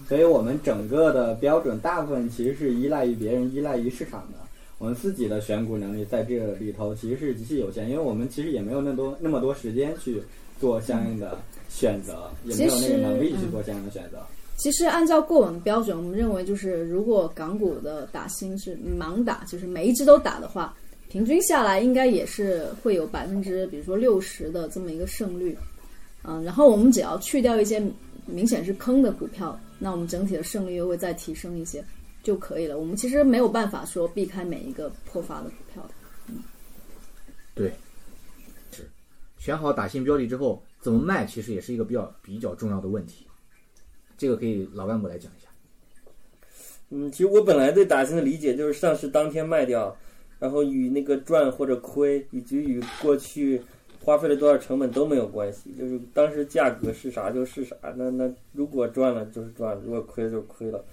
[0.07, 4.39] 所以我们整个的标准大部分其实是依赖于别人，依赖于市场的。
[4.79, 10.21] 我们自己的选股能力在这里头其实是极其有限，因为我们其实也没有那么多那么多时间去
[10.59, 11.37] 做相应的
[11.69, 14.17] 选择，也没有那个能力去做相应的选择。
[14.59, 20.75] 其实按照过往的标准，我们认为就是如果港股的打新是盲打，就是每一只都打的话，
[21.07, 25.57] 平均下来应该也是会有百分之比如说六十的这么一个胜率。
[26.23, 27.81] 嗯，然后我们只要去掉一些
[28.25, 31.81] 明显是坑的股票，那我们整体的胜率又会再提升一些
[32.21, 32.77] 就可以了。
[32.77, 35.89] 我们其实没有办法说避开每一个破发的股票的。
[36.27, 36.43] 嗯，
[37.55, 37.71] 对，
[38.71, 38.83] 是
[39.37, 43.25] 选好打新标的之后，怎么卖其实也是一个比较比较重要的问题。
[44.19, 45.47] 这个可以老干部来讲一下。
[46.89, 49.95] 嗯，其实我本来对打新的理解就是上市当天卖掉，
[50.39, 53.61] 然后与那个赚或者亏，以及与过去
[54.03, 57.75] 花费了多少成本都没有关系，就是当时价格是啥就是啥。
[57.95, 60.83] 那那如果赚了就是赚了，如果亏了就是亏了。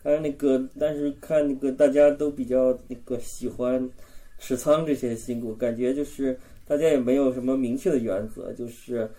[0.00, 3.90] 但是那个，但是看那个大家都比较那个喜欢
[4.38, 9.10] 持仓这些新股，感觉就是大家也没有什么明确的原则，就是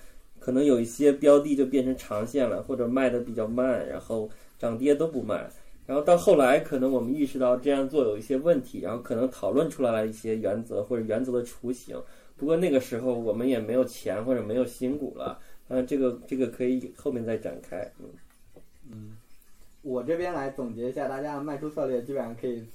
[0.50, 5.48] 可能有一些标的就变成长线了，或者卖的比较慢，然后涨跌都不卖。
[5.86, 11.96] 然后到后来，可能我们意识到这样做有一些问题，然后可能讨论出来了一些原则或者原则的雏形。
[12.36, 17.88] 不过那个时候我们也没有钱或者没有新股了，嗯、这个这个可以后面再展开。
[18.92, 19.16] 嗯，
[19.84, 22.66] 我这边来总结一下，大家的卖出策略基本上可以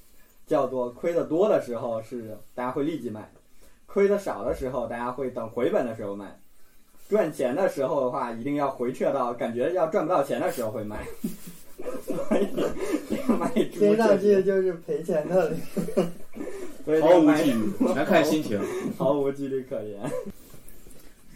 [0.46, 3.28] 叫做亏的多的时候是大家会立即卖，
[3.86, 6.38] 亏的少的时候大家会等回本的时候卖，
[7.08, 10.98] 赚钱的时候的话一定要回撤到感觉要赚不到钱的时候会卖。
[13.38, 15.54] 卖出听上去就是赔钱的。
[16.84, 18.60] 所以毫无纪律，全看心情。
[18.96, 19.98] 毫无纪律可言。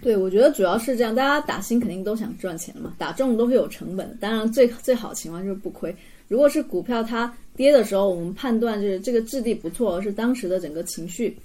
[0.01, 4.17] 对，我觉得主要是这样，大家打新肯定都想赚钱嘛，打中都是有成本的。
[4.21, 5.95] 当然最最好情况就是不亏。
[6.29, 11.37] 如果是股票它跌的时候，我们判断就是这个质地不错，而是当时的整个情绪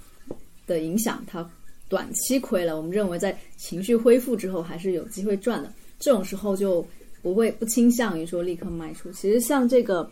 [0.67, 1.49] 的影响，它
[1.89, 5.71] 短期亏了，我们认为在情绪恢复之后还是有机会赚的。
[5.99, 6.85] 这种时候就
[7.21, 9.11] 不会不倾向于说立刻卖出。
[9.11, 10.09] 其实像这个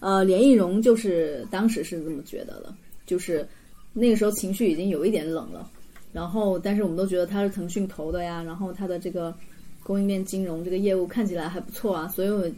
[0.00, 2.74] 呃联易融就是当时是这么觉得的，
[3.06, 3.46] 就是
[3.92, 5.70] 那个时候情绪已经有一点冷了。
[6.10, 9.32] 然后，但是我们都觉得它是腾讯投的呀，然后它的这个
[9.82, 12.50] 供应链金融这个业务看起来还不错啊，所以我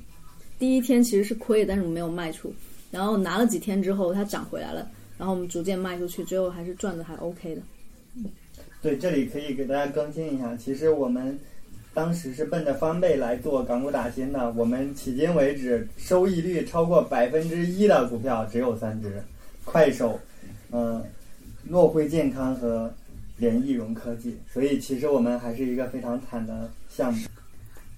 [0.57, 2.55] 第一天其实是亏的，但是我没有卖出。
[2.93, 7.63] 然后拿了几天之后，它涨回来了，然后我们逐渐卖出去，最后还是赚的还 OK 的。
[8.83, 11.39] 对，这里可以给大家更新一下，其实我们
[11.93, 14.51] 当时是奔着翻倍来做港股打新的。
[14.53, 19.23] 我们迄今为止收益率超过百分之一的股票只有三只，
[19.65, 20.19] 快手、
[20.73, 21.05] 嗯、
[21.65, 22.91] 诺辉健康和
[23.37, 24.39] 联易融科技。
[24.51, 27.27] 所以其实我们还是一个非常惨的项目。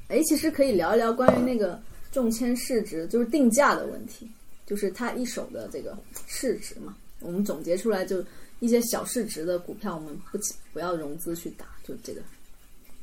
[0.08, 4.28] 哎，其实可以聊一聊关于那个中签市值，就是定价的问题，
[4.66, 6.96] 就是它一手的这个市值嘛。
[7.20, 8.24] 我们总结出来，就
[8.62, 12.20] 一些小市值的股票，我们不起不要融资去打，就这个，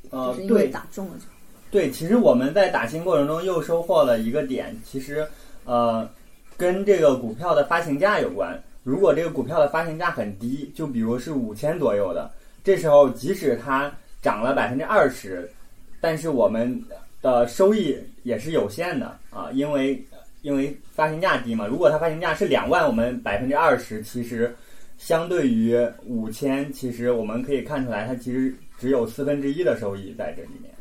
[0.10, 1.26] 呃就是，因为对，打中了就。
[1.70, 5.28] 对，其实我们在打新过程中又收获了一个点，其实
[5.66, 6.10] 呃，
[6.56, 8.58] 跟这个股票的发行价有关。
[8.84, 12.32] 如果这个股票的发行价很低，就比如是五千左右的，
[12.64, 15.52] 这时候即使它涨了百分之二十，
[16.00, 16.82] 但是我们
[17.22, 20.02] 的收益也是有限的啊，因为
[20.42, 21.68] 因为发行价低嘛。
[21.68, 24.56] 如果它发行价是两万，我们百分之二十，其实
[25.00, 30.72] 相对于五千，其实我们可以看出来，它其实只有四分之一的收益在这里面。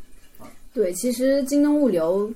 [0.74, 2.31] 对，其实京东物流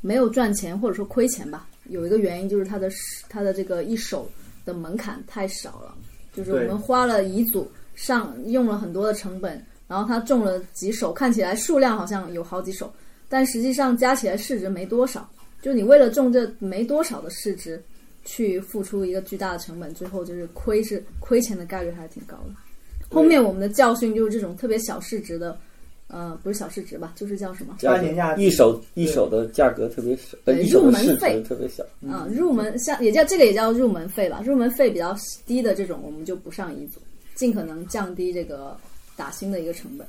[0.00, 2.90] 没有赚钱或者说亏钱吧，有一个原因就是它的
[3.28, 4.28] 它的这个一手
[4.64, 5.94] 的门槛太少了，
[6.34, 12.92] 就是我们花了一组上用了很多的成本，然后它中了几手，看起来数量好像有好几手，
[13.28, 15.28] 但实际上加起来市值没多少。
[15.60, 17.80] 就你为了中这没多少的市值，
[18.24, 22.54] 去付出一个巨大的成本，最后就是亏是亏钱的概率还是挺高的。
[23.10, 25.58] 后面我们的教训就是这种特别小市值的，
[26.08, 27.76] 呃，不是小市值吧，就是叫什么？
[27.78, 31.84] 价格发行价一手一手的价格特别少，呃，一手的入门市费值特别小。
[32.08, 37.00] 啊、入门像也叫这个也叫入门费吧，入门费比较低的这种，我们就不上一组，
[37.34, 38.76] 尽可能降低这个
[39.16, 40.06] 打新的一个成本。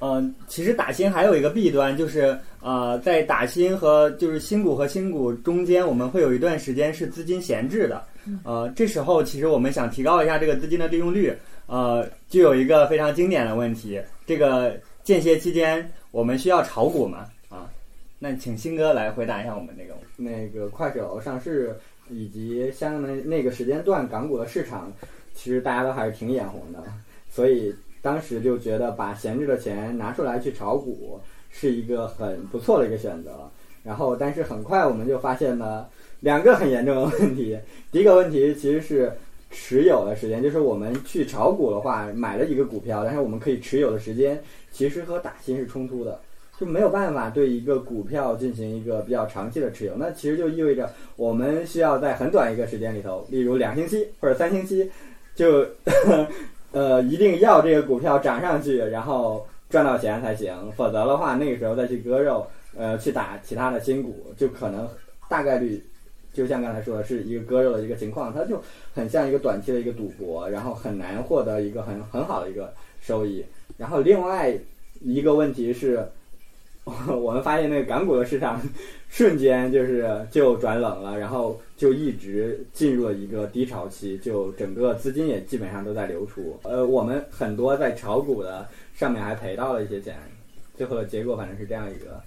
[0.00, 8.04] 嗯，其实打新还有一个弊端，就是呃，在打新和就是新股和新股中间，我们会有一段时间是资金闲置的。
[8.44, 11.32] 呃，这时候其实我们想提高一下这个资金的利用率，
[11.66, 17.26] 呃，就有一个非常经典的问题，这个间歇期间我们需要炒股吗？
[17.48, 17.70] 啊，
[18.18, 19.94] 那请新哥来回答一下我们这个。
[20.16, 21.76] 那个快手上市
[22.10, 24.92] 以及相应的那个时间段，港股的市场
[25.34, 26.82] 其实大家都还是挺眼红的，
[27.30, 27.74] 所以
[28.06, 33.50] 当时就觉得把闲置的钱拿出来去炒股是一个很不错的一个选择。
[33.82, 35.88] 然后，但是很快我们就发现了
[36.20, 37.58] 两个很严重的问题。
[37.90, 39.12] 第一个问题其实是
[39.50, 44.40] 持有的时间，就是我们去炒股的话，买了一个股票，但是我们可以持有的时间
[44.70, 46.20] 其实和打新是冲突的。
[46.58, 54.90] 就没有办法对一个股票进行一个比较长期的持有，那其实就意味着我们需要在很短一个时间里头，例如两星期或者三星期，
[55.34, 55.66] 就
[56.76, 64.86] 呃一定要这个股票涨上去，然后赚到钱才行，否则的话那个时候再去割肉，呃去打其他的新股，就可能
[65.26, 65.82] 大概率
[66.34, 68.62] 就像刚才说的是一个割肉的一个情况，它就
[68.94, 73.42] 很像一个短期的一个赌博，然后很难获得一个很很好的一个收益。
[73.78, 74.54] 然后另外
[75.00, 76.06] 一个问题是。
[77.20, 78.62] 我们发现那个港股的市场
[79.10, 86.58] 瞬间就是就转冷了，然后就一直进入了一个低潮期，就整个资金也基本上都在流出。
[86.62, 90.16] 呃，我们很多在炒股的上面还赔到了一些钱，
[90.74, 92.18] 最后的结果反正是这样一个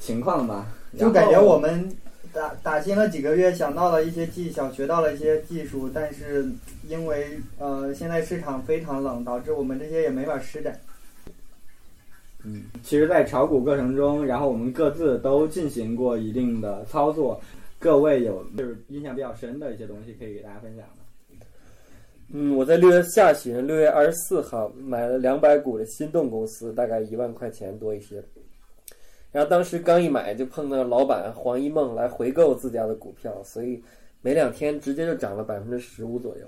[0.00, 0.66] 情况吧。
[0.98, 1.88] 就感觉我们
[2.32, 6.46] 打打新了几个月，想到了一些技巧，学到了一些技术，但是
[6.88, 10.76] 因为呃现在市场非常冷，导致我们这些也没法施展。
[12.44, 17.40] 嗯，其实，在炒股过程中，然后我们各自都进行过一定的操作。
[17.82, 21.02] 各位有就是印象比较深的一些东西，可以给大家分享吗？
[22.32, 28.22] 嗯，我在六月下旬，六月二十四号买了两百股的心动公司，大概一万块钱多一些。
[29.32, 33.82] 然后当时刚一买就碰到老板黄一梦来回购自家的股票，所以
[34.20, 36.46] 没两天直接就涨了百分之十五左右。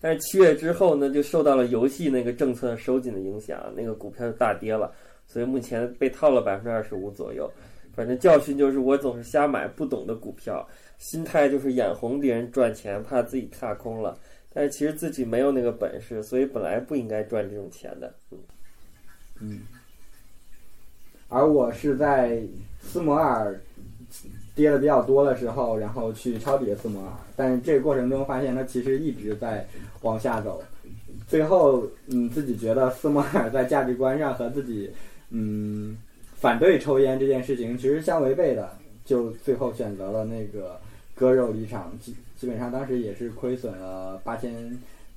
[0.00, 4.92] 但是七月之后呢，就受到了游戏那个政策收紧的影响，那个股票就大跌了，
[5.28, 7.48] 所以目前被套了百分之二十五左右。
[7.98, 10.64] 反正教训就是我总是瞎买不懂的股票，
[10.98, 14.16] 心态就是眼红别人赚钱，怕自己踏空了。
[14.54, 18.14] 但是其实自己没有那个本事，所以本来不应该赚这种钱的。
[18.30, 18.38] 嗯，
[19.40, 19.60] 嗯，
[21.28, 22.40] 而我是在
[22.80, 23.60] 斯摩尔
[24.54, 29.66] 跌的比较多的时候，然后去抄底斯摩尔，但是这个过程中发现它其实一直在
[30.02, 30.62] 往下走，
[31.26, 34.88] 最后嗯自己觉得斯摩尔在价值观上和自己
[35.30, 35.96] 嗯
[36.40, 38.70] 反对抽烟这件事情其实相违背的，
[39.04, 40.80] 就最后选择了那个
[41.14, 44.54] 割肉离场，基基本上当时也是亏损了八千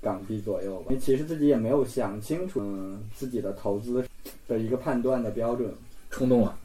[0.01, 4.03] 港币左右吧，因为其实自己也没有想清楚、嗯、自己的投资
[4.47, 5.73] 的一个判断的标准。
[6.13, 6.59] 冲动啊！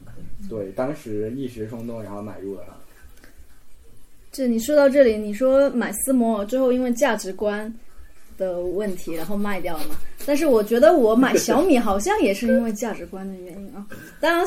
[0.49, 2.75] 对，当时一时冲动，然后买入了它。
[4.29, 7.73] 这你说到这里，你说买斯摩尔最后因为价值观
[8.37, 9.95] 的问题，然后卖掉了嘛？
[10.25, 13.85] 但是我觉得我买小米好像也是因为价值观的原因啊。
[14.19, 14.45] 当然，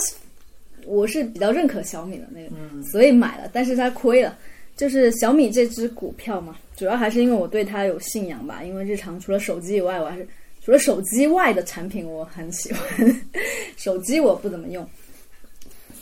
[0.87, 4.39] 我是比较认可小米的那个，所以买了，但是它亏了。
[4.77, 8.63] 就是小米这只股票嘛，主要还是因为我对它有信仰吧。
[8.65, 10.27] 因为日常除了手机以外，我还是
[10.65, 13.23] 除了手机外的产品我很喜欢，
[13.77, 14.87] 手机我不怎么用。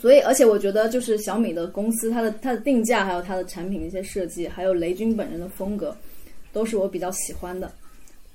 [0.01, 5.97] 所以，而且我觉得就是小米的公司，它的它的定价，还有它的产品的一些设计，还有雷军本人的风格，
[6.59, 7.71] 都是我比较喜欢的。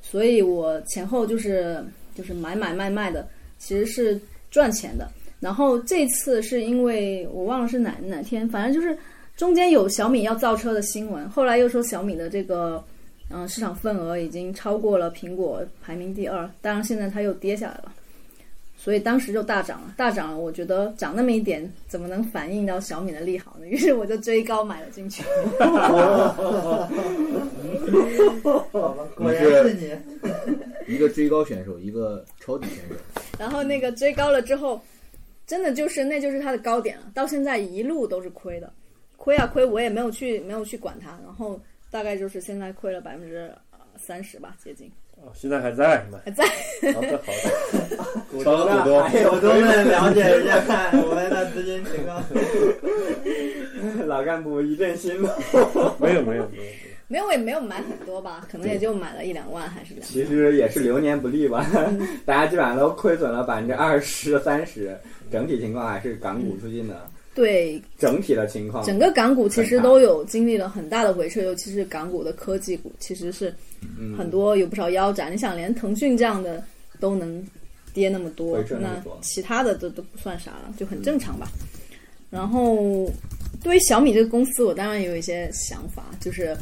[0.02, 1.84] 所以我前后就是
[2.16, 3.28] 就是买买卖卖的，
[3.60, 4.18] 其实是
[4.50, 5.12] 赚钱的。
[5.42, 8.98] 然后这次是因为我忘了是哪哪天，反正就是
[9.36, 12.82] 中间有小米要造车的新闻，后来又说小米的这个
[13.30, 16.50] 嗯、呃市场份额已经超过了苹果，排名第二。
[16.62, 17.92] 当然现在它又跌下来了。
[18.84, 20.38] 所以当时就大涨了，大涨了。
[20.38, 23.66] 我觉得涨那么一点，怎么能反映到小米的利好呢？
[23.66, 25.24] 于是我就追高买了进去。
[29.16, 29.96] 果然是你。
[30.94, 32.96] 一个追高选手，一个抄底选手。
[33.40, 34.82] 然后那个追高了之后，
[35.48, 37.10] 真的就是那就是它的高点了。
[37.14, 38.70] 到现在一路都是亏的，
[39.16, 41.18] 亏啊亏，我也没有去没有去管它。
[41.24, 41.58] 然后
[41.90, 43.50] 大概就是现在亏了百分之
[43.98, 44.92] 三十吧，接近。
[45.26, 46.20] 哦现在还在吗？
[46.26, 46.44] 还在。
[46.94, 47.48] 好的好的，
[48.30, 52.22] 股东股东们了解一下看我们的资金情况。
[54.06, 55.30] 老干部一阵心动。
[56.00, 56.64] 没有没有没有
[57.08, 57.26] 没有。
[57.26, 60.08] 我也没有买很多吧，可能也就买了一两万还是两万。
[60.10, 61.66] 其实也是流年不利吧，
[62.26, 64.98] 大家基本上都亏损了百分之二十、三十，
[65.32, 68.86] 整体情况还是港股最近的对，整体的情况。
[68.86, 73.54] 整个港股其实都有经历了很大的回撤，尤其是港股的科技股，其实是
[74.00, 75.34] 嗯很多有不少腰斩。
[75.34, 76.64] 你想，连腾讯这样的
[77.00, 77.44] 都能
[77.94, 81.48] 跌那么多那其他的都都不算啥了，就很正常吧。
[82.30, 83.12] 然后，
[83.64, 86.56] 对于小米这个公司，我当然也有一些想法，就是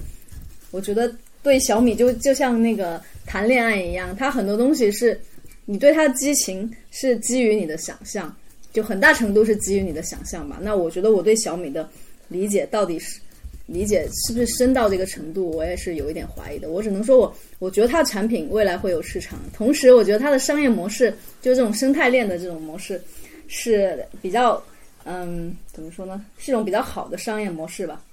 [0.72, 1.14] 我觉得
[1.44, 5.20] 对小米就就像那个谈恋爱一样，它很多东西是
[5.66, 8.34] 你对它的激情是基于你的想象，
[8.72, 10.60] 就很大程度是基于你的想象吧。
[10.62, 11.90] 那我觉得我对小米的
[12.28, 13.20] 理解到底是
[13.68, 16.70] 理解是不是深到这个程度，我也是有一点怀疑的。
[16.70, 21.12] 我只能说我我觉得它的产品未来会有市场，同时我觉得它的商业模式，
[21.42, 23.02] 就这种生态链的这种模式
[23.48, 24.62] 是比较
[25.06, 28.04] 嗯怎么说呢，是一种比较好的商业模式吧。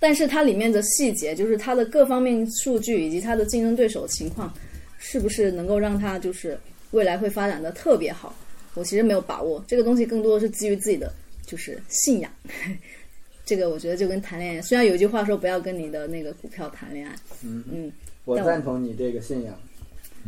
[0.00, 4.52] 但是它里面的细节，就是它的各方面数据以及它的竞争对手情况，
[4.98, 6.58] 是不是能够让它就是
[6.92, 8.34] 未来会发展的特别好？
[8.78, 11.12] 我其实没有把握，这个东西更多的是基于自己的
[11.44, 12.30] 就是信仰。
[13.44, 17.92] 这个我觉得就跟谈恋爱，虽然有一句话说不要跟你的那个股票谈恋爱，嗯嗯，
[18.24, 19.58] 我赞同你这个信仰。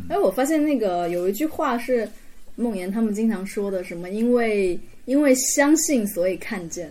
[0.09, 2.09] 哎，我发现那个有一句话是
[2.57, 6.91] 梦妍他们经常说的，什么因为因为相信所以看见。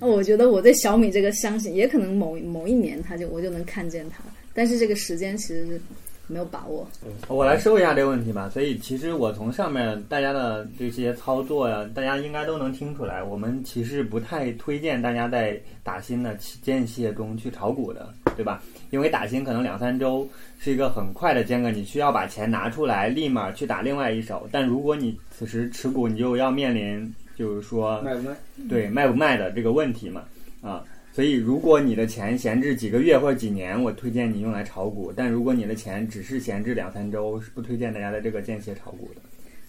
[0.00, 5.80] 那、我觉得我对小米这个相信，也可能某某一年他就我就能看见他，但是这个时间其实是
[6.26, 6.86] 没有把握。
[7.28, 8.48] 我来说一下这个问题吧。
[8.48, 18.62] 所以其实我从上面大家的这些操作呀，大家应该都能听出来，我们其实不太推荐大家在打新的间歇中去炒股的，对吧？
[18.90, 24.48] 因为打新可能两三周是一个很快的间隔，你需要把钱拿出来，立马去打另外一手。
[24.50, 28.36] 但如果你此时持股，你就要面临就是说卖不卖？
[28.68, 30.22] 对卖不卖的这个问题嘛，
[30.62, 30.82] 啊，
[31.16, 39.22] 所以如果你的钱闲置几个月或者几年，我推荐你用来炒股；但如果你的钱只是闲置两三周，是不推荐大家在这个间歇炒股的。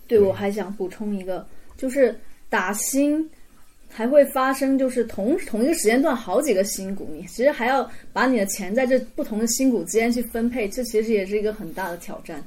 [0.08, 2.14] 对，我还想补充一个，就是
[2.50, 3.26] 打新
[3.88, 12.44] 还会发生，就是同同一个时间段好几个新股，你其实还要把你的钱在这不同的新股之间去分配，这其实也是一个很大的挑战。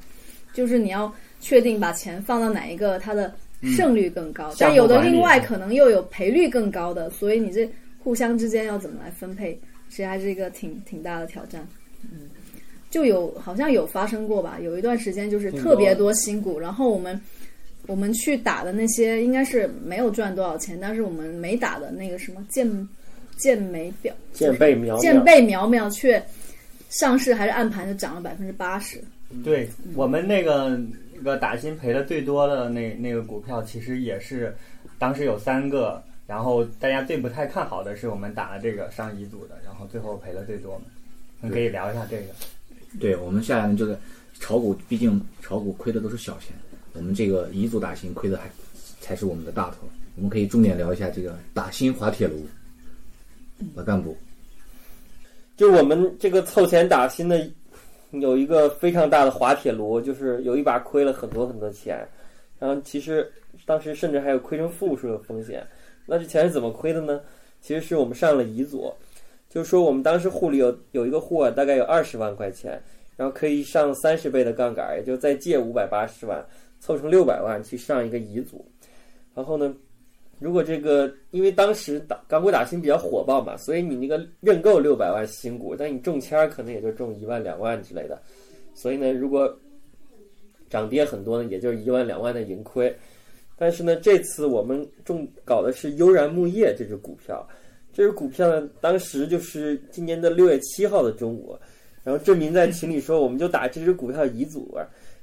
[0.53, 3.33] 就是你要确定把钱放到哪一个，它的
[3.63, 7.67] 胜率更高，但有的另外可能又有赔率更高的，所以你这
[8.03, 11.65] 互相之间要怎么来分配，其实还是一个挺挺大的挑战。
[12.03, 12.29] 嗯，
[12.89, 17.19] 就有好像有发生过吧，有一段时间就是特别多新股，然后我们。
[17.87, 22.87] 我们去打的那些应该是没有赚多少钱，但是我们没打的那个什么健
[23.37, 26.23] 健美表健贝苗苗健贝苗苗却
[26.89, 29.03] 上市还是按盘就涨了百分之八十。
[29.43, 30.79] 对我们那个
[31.15, 34.55] 那个打新赔的最多的那那个股票，其实也是
[34.99, 40.85] 当时有三个，然后大家最不太看好的是我们打了这个上乙组的，然后最后赔的最多嘛。
[41.41, 42.27] 你可以聊一下这个。
[43.01, 43.97] 对我们下来就是
[44.39, 46.55] 炒股，毕竟炒股亏的都是小钱，
[46.93, 48.49] 我们这个乙组打新亏的还
[49.01, 49.79] 才是我们的大头。
[50.15, 52.47] 我们可以重点聊一下这个打新滑铁卢。
[53.75, 54.15] 老干部，
[55.57, 57.45] 就我们这个凑钱打新的
[58.11, 62.07] 有一个非常大的滑铁卢，就是有一把亏了很多很多钱，
[62.57, 63.29] 然后其实
[63.65, 65.67] 当时甚至还有亏成负数的风险。
[66.05, 67.21] 那这钱是怎么亏的呢？
[67.61, 68.91] 其实是我们上了乙组，
[69.47, 72.81] 就是说我们当时户里有有一个户啊，大概有二十万块钱，
[73.15, 76.43] 然后可以上三十倍的杠杆，也就再借五百八十万，
[76.79, 78.65] 凑成六百万去上一个乙组。
[79.35, 79.75] 然后呢，
[80.39, 88.19] 如果这个因为当时打港股打新比较火爆嘛，所以你那个认购六百万新股，但你中签可能也就中一万两万之类的，
[88.73, 89.55] 所以呢，如果
[90.67, 92.91] 涨跌很多呢，也就是一万两万的盈亏。
[93.61, 97.47] 但是呢，这次我们中搞的是悠然木业这只股票，
[97.93, 101.55] 这只股票呢，当时就是今年的六月七号的中午，
[102.03, 104.75] 然后郑明在群里说，我们就打这只股票乙组，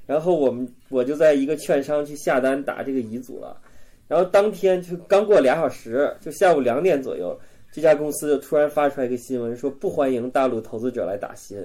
[0.05, 3.59] 然后我们我就在一个券商去下单打这个乙组了。
[4.07, 7.37] 然后当天就刚过俩小时，就下午两点左右，
[7.73, 11.57] 这家公司就突然发出来一个新闻，说不欢迎大陆投资者来打新，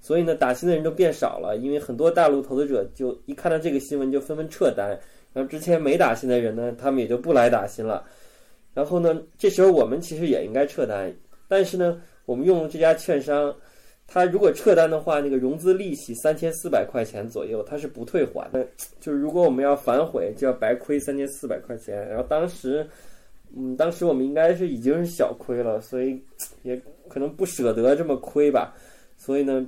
[0.00, 4.98] 所以呢，打新的人都变少了，因为很多大陆投资者就一看到这个新闻就纷纷撤单，
[5.34, 8.02] 然后之前没打新的人呢，他们也就不来打新了。
[8.72, 11.14] 然后呢，这时候我们其实也应该撤单，
[11.46, 13.54] 但是呢，我们用这家券商。
[14.06, 18.62] 他如果撤单的话，那个融资利息三千四百块钱左右，他是不退还的。
[19.00, 22.06] 就是如果我们要反悔，就要白亏三千四百块钱。
[22.06, 22.86] 然后当时，
[23.56, 26.22] 嗯，当时我们应该是已经是小亏了，所以
[26.64, 26.78] 也
[27.08, 28.74] 可能不舍得这么亏吧。
[29.16, 29.66] 所以呢，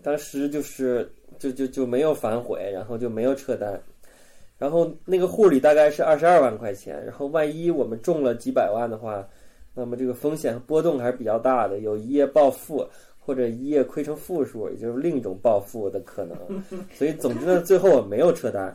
[0.00, 3.82] 当时就是就就就没有反悔，然后就没有撤单。
[4.64, 9.22] 然后那个户里大概是二十二万块钱，然后万一我们中了几百万的话，
[9.74, 12.82] 那么这个风险和波动还是比较大的，有一夜暴富
[13.18, 16.38] 或者一夜亏成负数，也就是另一种暴富的可能。
[16.96, 18.74] 所以总之呢，最后我没有撤单。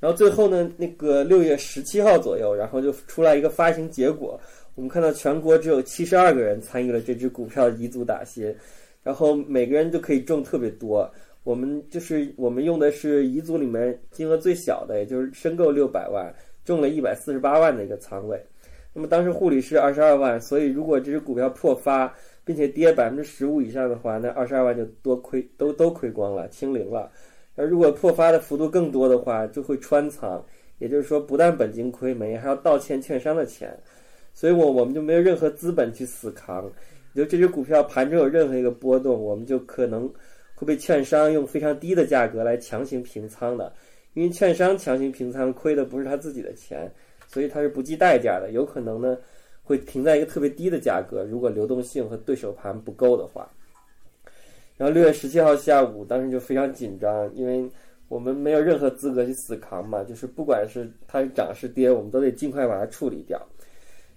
[0.00, 4.40] 然后最后呢，那个六月十七号左右，然后就出来一个发行结果，
[4.74, 8.56] 我们看到全国只有七十二个人参与了这只股票的乙组打新，
[9.02, 11.06] 然后每个人就可以中特别多。
[11.46, 16.34] 我们就是我们用的是乙组里面金额最小的，也就是申购六百万，
[16.64, 18.44] 中了一百四十八万的一个仓位。
[18.92, 22.12] 那么当时护理是二十二万，所以如果这只股票破发，
[22.44, 27.08] 并且跌百分之十五以上的话，那二十二万就多亏都都亏光了，清零了。
[27.54, 30.44] 而如果破发的幅度更多的话，就会穿仓，
[30.78, 33.72] 也就是说，不但本金亏没，还要倒欠券商的钱，
[34.34, 36.68] 所以我我们就没有任何资本去死扛。
[37.14, 40.12] 就这只股票盘中有任何一个波动，我们就可能
[40.56, 43.72] 会被券商用非常低的价格来强行平仓的，
[44.14, 46.90] 因为券商强行平仓亏的不是他自己的钱，
[47.28, 49.16] 所以他是不计代价的，有可能呢
[49.62, 53.48] 会停在一个特别低的价格，如果流动性和对手盘不够的话。
[54.78, 57.66] 然后六月十七号下午，当时就非常紧张，因为
[58.08, 63.40] 我们没有任何资格去死扛嘛，就是不管是它是涨是跌，我们都得尽快把它处理掉。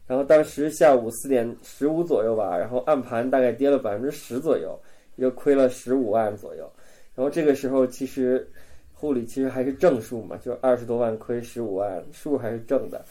[0.06, 4.78] 然后当时下午四点十五左右吧，然后暗盘大概跌了百分之十左右，
[5.20, 6.72] 也就亏了十五万左右。
[7.14, 8.48] 然后这个时候其实
[8.94, 13.04] 护理其实还是正数嘛，就二十多万亏十五万，数还是正的。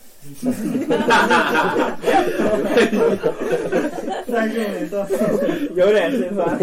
[4.27, 5.07] 三数没错，
[5.75, 6.59] 有点心酸。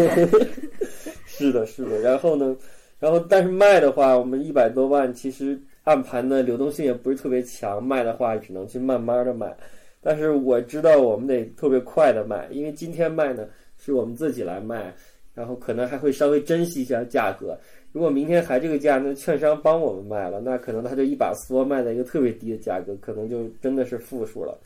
[1.26, 2.00] 是的，是的。
[2.00, 2.56] 然后呢，
[2.98, 9.56] 然后但是卖的话，我们一百多万，其实暗盘的流动性也不是特别强，卖的话只能去慢慢的卖。
[10.00, 14.94] 但是我知道我们得特别快的卖，因为今天卖呢是我们自己来卖，
[15.36, 17.56] 然后可能还会稍微珍惜一下价格。
[17.92, 24.58] 如果明天还这个价，那券商帮我们卖了，那可能他就一把梭卖在一个特别低的价格，可能就真的是负数了。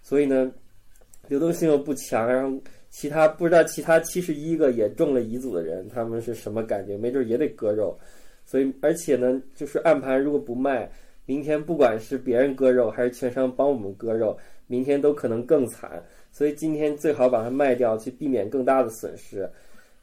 [0.00, 0.52] 所以呢，
[1.26, 2.56] 流动性又不强，然后。
[2.96, 6.96] 其他不知道其他七十一个也中了乙组的人，他们是什么感觉？
[6.96, 7.98] 没准也得割肉。
[8.44, 10.88] 所以，而且呢，就是暗盘如果不卖，
[11.26, 14.38] 明天不管是别人割肉还是券商帮我们割肉，
[14.68, 16.00] 明天都可能更惨。
[16.30, 19.50] 所以今天最好把它卖掉，去避免更大的损失。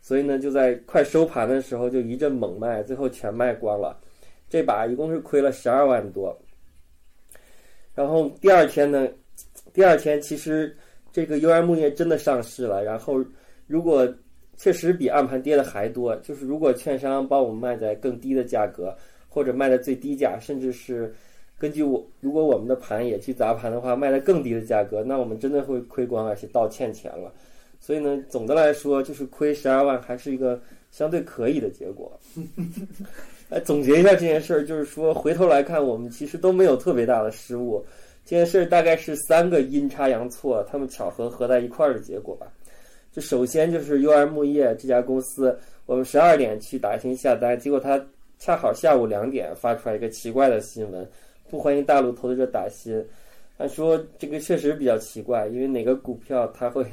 [0.01, 3.97] 所以呢，就在快收盘的时候就一阵猛卖，最后全卖光了。
[4.49, 6.37] 这把一共是亏了十二万多。
[7.95, 9.07] 然后第二天呢，
[9.71, 10.75] 第二天其实。
[11.13, 13.21] 这个 U R 木业真的上市了，然后
[13.67, 14.07] 如果
[14.55, 18.95] 确实比暗盘跌的还多，就是如果券商帮我们卖在更低的价格，
[19.27, 21.13] 或者卖的最低价，甚至是
[21.57, 27.29] 根据我如果我们的盘也去砸盘的话，卖的更低的价格，那我们真的会亏光，而且倒欠钱了。
[27.81, 30.61] 所以呢，总的来说就是亏十二万，还是一个
[30.91, 32.17] 相对可以的结果。
[33.49, 37.83] 来 总结一下这件事儿，就是说回头来看，我们其实都没有特别大的失误。
[38.23, 42.45] 这件事儿大概是三个阴差阳错，他们巧合合在一块儿的结果吧。
[43.11, 45.57] 就首先就是 U R 木业这家公司，
[45.87, 47.99] 我们十二点去打新下单，结果他
[48.37, 51.05] 恰好下午两点发出来一个奇怪的新闻，
[51.49, 53.03] 不欢迎大陆投资者打新。
[53.57, 56.85] 他说这个确实比较奇怪，因为哪个股票他会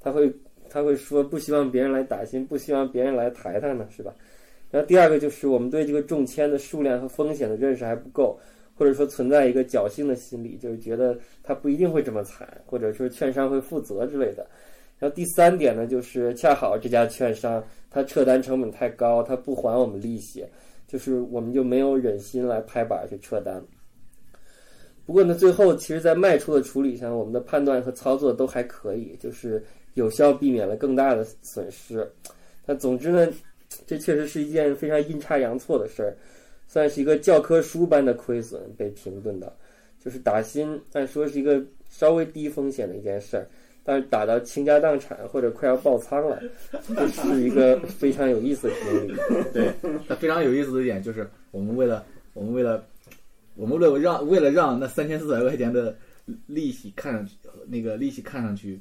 [0.00, 0.32] 他会
[0.68, 4.14] 他会说不希望别人来打新，不希望别人来抬他呢，是吧？
[4.70, 8.38] 然后第二个就是我们对这个中签的数量和风险的认识还不够。
[8.78, 14.46] 或者说存在一个侥幸的心理，就是觉得他不一定会这么惨，或者说券商会负责之类的。
[15.00, 20.46] 然后第三点呢，就是恰好这家券商他撤单成本太高，他不还我们利息，
[20.86, 23.60] 就是我们就没有忍心来拍板去撤单。
[25.04, 29.60] 不过呢，最后其实，在卖出的处理上，我们的判断和操作都还可以，就是
[29.98, 32.08] 有效避免了更大的损失。
[32.64, 33.28] 那总之呢，
[33.86, 36.16] 这确实是一件非常阴差阳错的事儿。
[36.70, 39.50] 算是一个教科书般的亏损被平顿的，
[40.04, 43.48] 就是打新，按说是一个稍微低风险的一件事儿，
[43.82, 46.38] 但是打到倾家荡产或者快要爆仓了，
[46.94, 49.14] 这是一个非常有意思的经历。
[49.50, 49.72] 对，
[50.06, 52.84] 它非常有意思的一点就是，我们为了我们为了
[53.54, 55.96] 我们为了让为了让那三千四百块钱的
[56.46, 57.34] 利息看上去，
[57.66, 58.78] 那个利息看上去。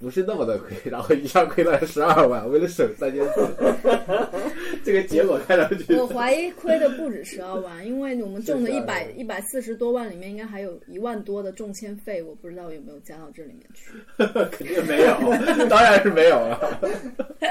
[0.00, 3.46] 不是那么的亏，然后一下亏了十二万，为了省三千四，
[4.82, 13.92] 这个结果看上去，我怀疑亏的不止十二万，因为我们中的一百一百四十多万里面，应该还有一万多的中签费，我不知道有没有加到这里面去。
[14.50, 15.14] 肯定没有，
[15.68, 16.80] 当然是没有了。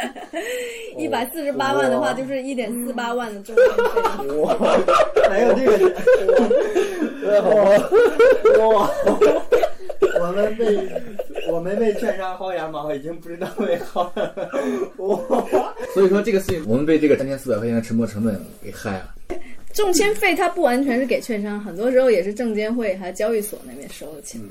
[0.98, 3.64] 一百四十八万的话，就是一点四八万的中签
[4.26, 4.36] 费。
[4.38, 4.58] 哇，
[5.30, 8.92] 还有这个，哇哇，
[10.20, 10.90] 我们被。
[11.52, 14.50] 我们们被券商薅羊毛，已经不知道被薅了。
[15.94, 19.16] 所以说这个事情，我们被这个三千四百块钱的沉没成本给害了。
[19.74, 24.42] 中签费它不完全是给券商，很多时候也是证监会还有交易所那边收的钱。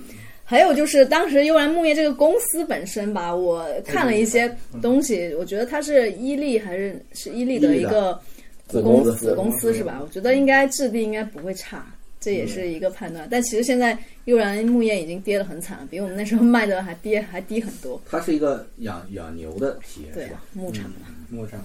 [0.44, 8.18] 还有就是当时悠然木业这个公司本身吧，我看了一些东西，我觉得它是伊利还是是伊利的一个
[8.68, 10.00] 子公公司子公司是吧？
[10.02, 11.84] 我觉得应该质地应该不会差，
[12.18, 13.28] 这也是一个判断。
[13.30, 17.98] 但其实现在悠然木业已经跌得很惨了，比我们那时候卖的还跌还低很多。
[18.10, 21.06] 它是一个养养牛的企业，对吧？，牧场嘛。
[21.30, 21.58] 牧场，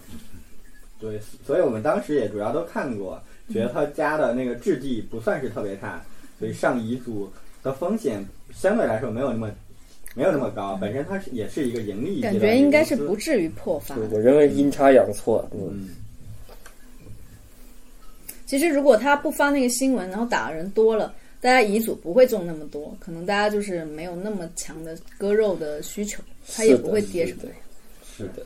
[0.97, 6.01] 对，所以我们当时也主要都看过，觉得他家的那个质地不算是特别差，
[6.39, 7.29] 所以上遗嘱
[7.61, 9.51] 的风险相对来说没有那么
[10.15, 10.77] 没有那么高。
[10.79, 13.97] 本身它是也是一个盈利的感觉应该是不至于破发。
[14.09, 15.89] 我认为阴差阳错，嗯，
[17.01, 17.09] 嗯，
[18.45, 21.13] 其实如果他不发那个新闻，然后打的人多了，
[21.43, 26.23] 大家遗嘱不会中那么多，可能大家就是没有那么强的割肉的需求，
[26.55, 27.43] 它也不会跌什么。
[28.17, 28.45] 是的，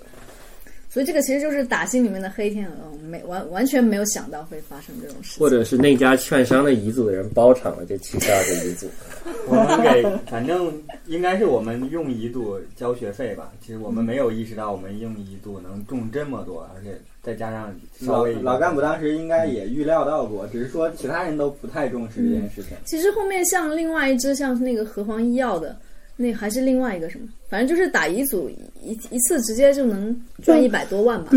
[0.89, 5.39] 所以这个其实就是打心里面的黑天鹅，没完完全没有想到会发生这种事情。
[5.39, 8.89] 或者是那家券商的遗嘱的人包场了这七十二个遗嘱，
[9.47, 10.73] 我们给，反正
[11.05, 13.53] 应该是我们用遗嘱交学费吧。
[13.61, 22.77] 其实我们没有意识到我们用遗嘱能中这么多，而且再加上稍老微老干部当时应该也预料到过，只是说其他人都不太重视这件事情。
[22.85, 25.75] 其实后面像另外一只像是那个和黄医药的，
[26.15, 28.49] 那还是另外一个什么，反正就是打遗嘱
[28.81, 31.31] 一一次直接就能赚一百多万吧。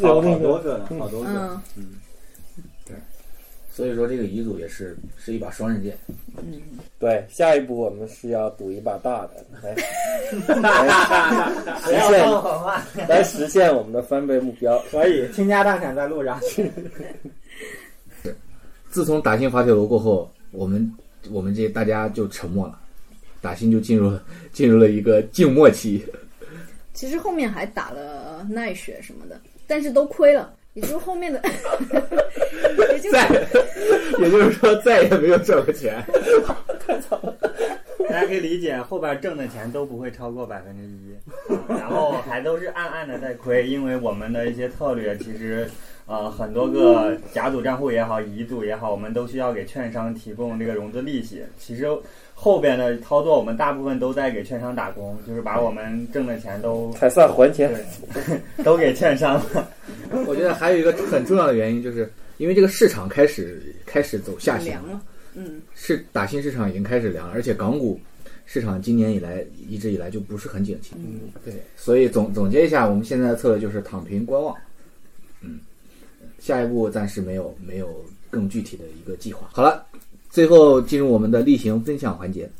[0.00, 1.60] 好多个呢，好多个。
[1.76, 1.84] 嗯，
[2.86, 2.94] 对
[3.72, 5.98] 所以说这个遗嘱也是是一把双刃剑。
[6.98, 9.74] 对，下一步我们是要赌一把大的，来
[11.82, 14.82] 不要说谎话，来实现我们的翻倍目标。
[14.90, 16.40] 可以倾家荡产在路上。
[18.90, 20.90] 自从打新滑铁卢过后，我们
[21.30, 22.78] 我们这大家就沉默了，
[23.40, 24.22] 打新就进入了
[24.52, 26.04] 进入了一个静默期。
[26.92, 31.40] 其实后面还打了奈雪什么的，但是都亏了，也就是后面的，
[32.92, 33.16] 也就是，
[34.20, 36.04] 也就是说再也没有挣过钱。
[38.08, 41.16] 大家可以理解，后边挣的钱都不会超过百分之一，
[41.68, 45.68] 然后还都是暗暗的在亏，因为我们的一些策略其实。
[46.06, 51.42] 呃，很多个甲组账户也好，乙组也好，我们都需要给券商提供这个融资利息。
[51.56, 51.88] 其实
[52.34, 57.72] 后边的操作，我们大部分都在给券商打工，就是把我们挣的钱都才算还钱，
[58.62, 59.70] 都给券商了。
[60.26, 65.00] 我觉得还有一个很重要的原因，就是因为这个市场开始开始走下行凉了。
[65.34, 67.98] 嗯，是打新市场已经开始凉，而且港股
[68.44, 70.92] 市场今年以来一直以来就不是很景气。
[70.96, 74.54] 嗯，对，所以总总结一下，我们现在的策略就是躺平观望。
[75.40, 75.58] 嗯，
[76.38, 79.48] 下一步暂时没有没有更具体的一个计划。
[79.52, 79.84] 好了，
[80.34, 82.50] 最后进入我们的例行分享环节。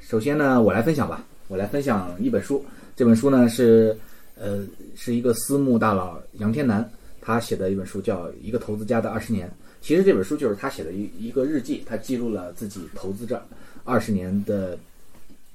[0.00, 2.64] 首先呢，我来分享吧，我来分享一本书。
[2.96, 3.96] 这本书呢是
[4.34, 6.90] 呃是一个私募大佬杨天南
[7.20, 9.46] 他写的一本书，叫《一个投资家的二十年》。
[9.80, 13.40] 其实这本书就是他写的一一个日记，他记录了自己投资这
[13.84, 14.76] 二十年的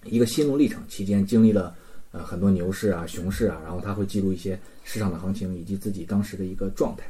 [0.05, 1.75] 一个心路历程，期间经历了
[2.13, 7.03] 呃很多牛市啊、熊市啊，然后他会记录一些市场的行情以及自己当时的一个状态。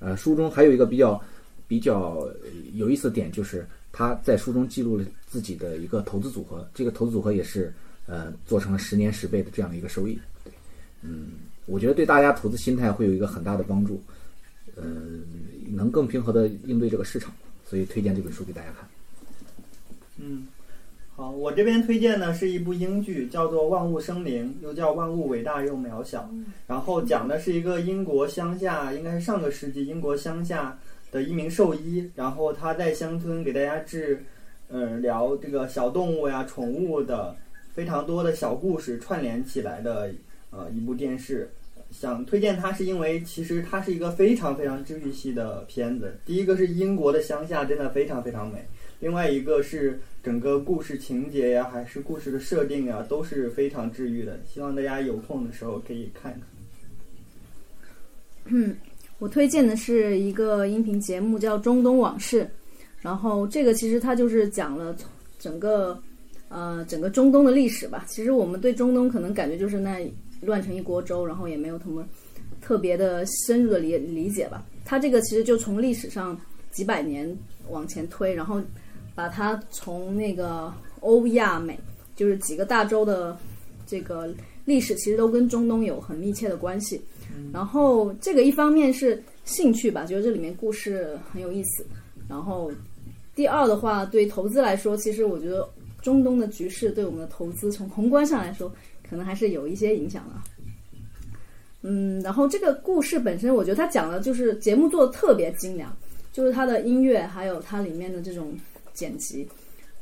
[0.00, 1.22] 呃，书中还有一个比较
[1.68, 2.28] 比较
[2.74, 7.72] 有意思的点，就是他在书中记录了自己的一个投资组合，这个投资组合也是
[8.06, 10.18] 呃做成了十年十倍的这样的一个收益。
[11.02, 11.28] 嗯，
[11.66, 14.00] 我觉得对大家投资心态会有一个很大的帮助，
[14.76, 15.24] 嗯、
[15.70, 17.32] 能更平和的应对这个市场，
[17.64, 18.88] 所以推荐这本书给大家看。
[20.18, 20.46] 嗯，
[21.14, 26.28] 好，我这边推荐呢是一部英剧，叫做《万物生灵》，又叫《万物伟大又渺小》。
[26.66, 30.78] 然后讲的是一个英国乡下，应该是上个世纪英国乡下
[31.16, 34.22] 的一名兽医，然后他在乡村给大家治，
[34.68, 37.34] 呃，聊这个小动物呀、宠物的
[37.72, 40.12] 非常多的小故事串联起来的
[40.50, 41.50] 呃一部电视。
[41.90, 46.18] 想推荐它是因为其实它是一个非常非常治愈系的片子。
[46.26, 48.66] 第一个是英国的乡下真的非常非常美，
[49.00, 54.38] 另外一个是整个故事情节呀，还是故事的设定呀，都是非常治愈的。
[54.52, 56.42] 希望大家有空的时候可以看看。
[58.46, 58.76] 嗯，
[59.18, 62.44] 我推荐的是一个音频节目，叫《中东往事》。
[63.00, 65.08] 然后这个其实它就是讲了从
[65.38, 65.98] 整个
[66.48, 68.04] 呃整个中东的历史吧。
[68.08, 72.06] 其实我们对中东可能感觉就是那乱成一锅粥，然后也没有什么
[72.60, 74.64] 特别的深入的理理解吧。
[74.84, 76.38] 它这个其实就从历史上
[76.70, 77.34] 几百年
[77.70, 78.60] 往前推，然后
[79.14, 81.78] 把它从那个欧亚美，
[82.14, 83.36] 就是几个大洲的
[83.86, 84.28] 这个
[84.64, 87.00] 历史，其实都跟中东有很密切的关系。
[87.52, 91.86] 然后这个一方面是兴趣吧，觉得这里面故事很有意思。
[92.28, 92.70] 然后
[93.34, 95.68] 第二的话，对投资来说，其实我觉得
[96.02, 98.72] 中东的局势对我们的投资，从宏观上来说，
[99.08, 100.34] 可能还是有一些影响的。
[101.82, 105.94] 嗯，然后这个故事本身，我觉得他讲的就是节目做的特别精良，
[106.32, 108.52] 就是它的音乐还有它里面的这种
[108.92, 109.46] 剪辑。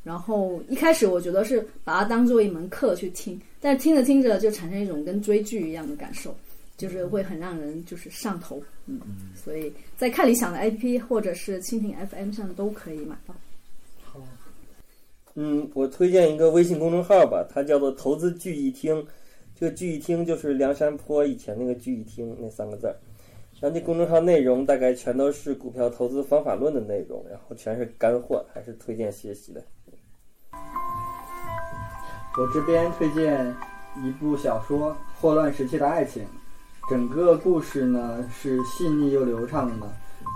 [0.02, 6.34] 然后一开始我觉得是把它当做一门课去听，但听着听着就产生一种跟追剧一样的感受，
[6.76, 8.62] 就是会很让人就是上头。
[8.86, 9.00] 嗯，
[9.34, 13.34] 所以在看理想的 APP 或者是蜻蜓 FM 上都可以买到。
[14.02, 14.20] 好
[15.34, 19.04] 嗯，我推荐一个微信公众号吧，它叫做“投资聚义厅”。
[19.58, 22.96] 这个聚义厅就是梁山坡以前那个聚义厅那三个字儿。
[23.60, 29.64] 然后这公众号内容大概全都是股票投资方法论的内容，然后全是干货，还是推荐学习的。
[32.36, 33.56] 我这边推荐
[34.04, 36.22] 一部小说《霍乱时期的爱情》，
[36.88, 39.86] 整个故事呢是细腻又流畅的，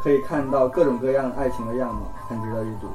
[0.03, 2.89] 可以看到各种各样爱情的样貌，很值得一读。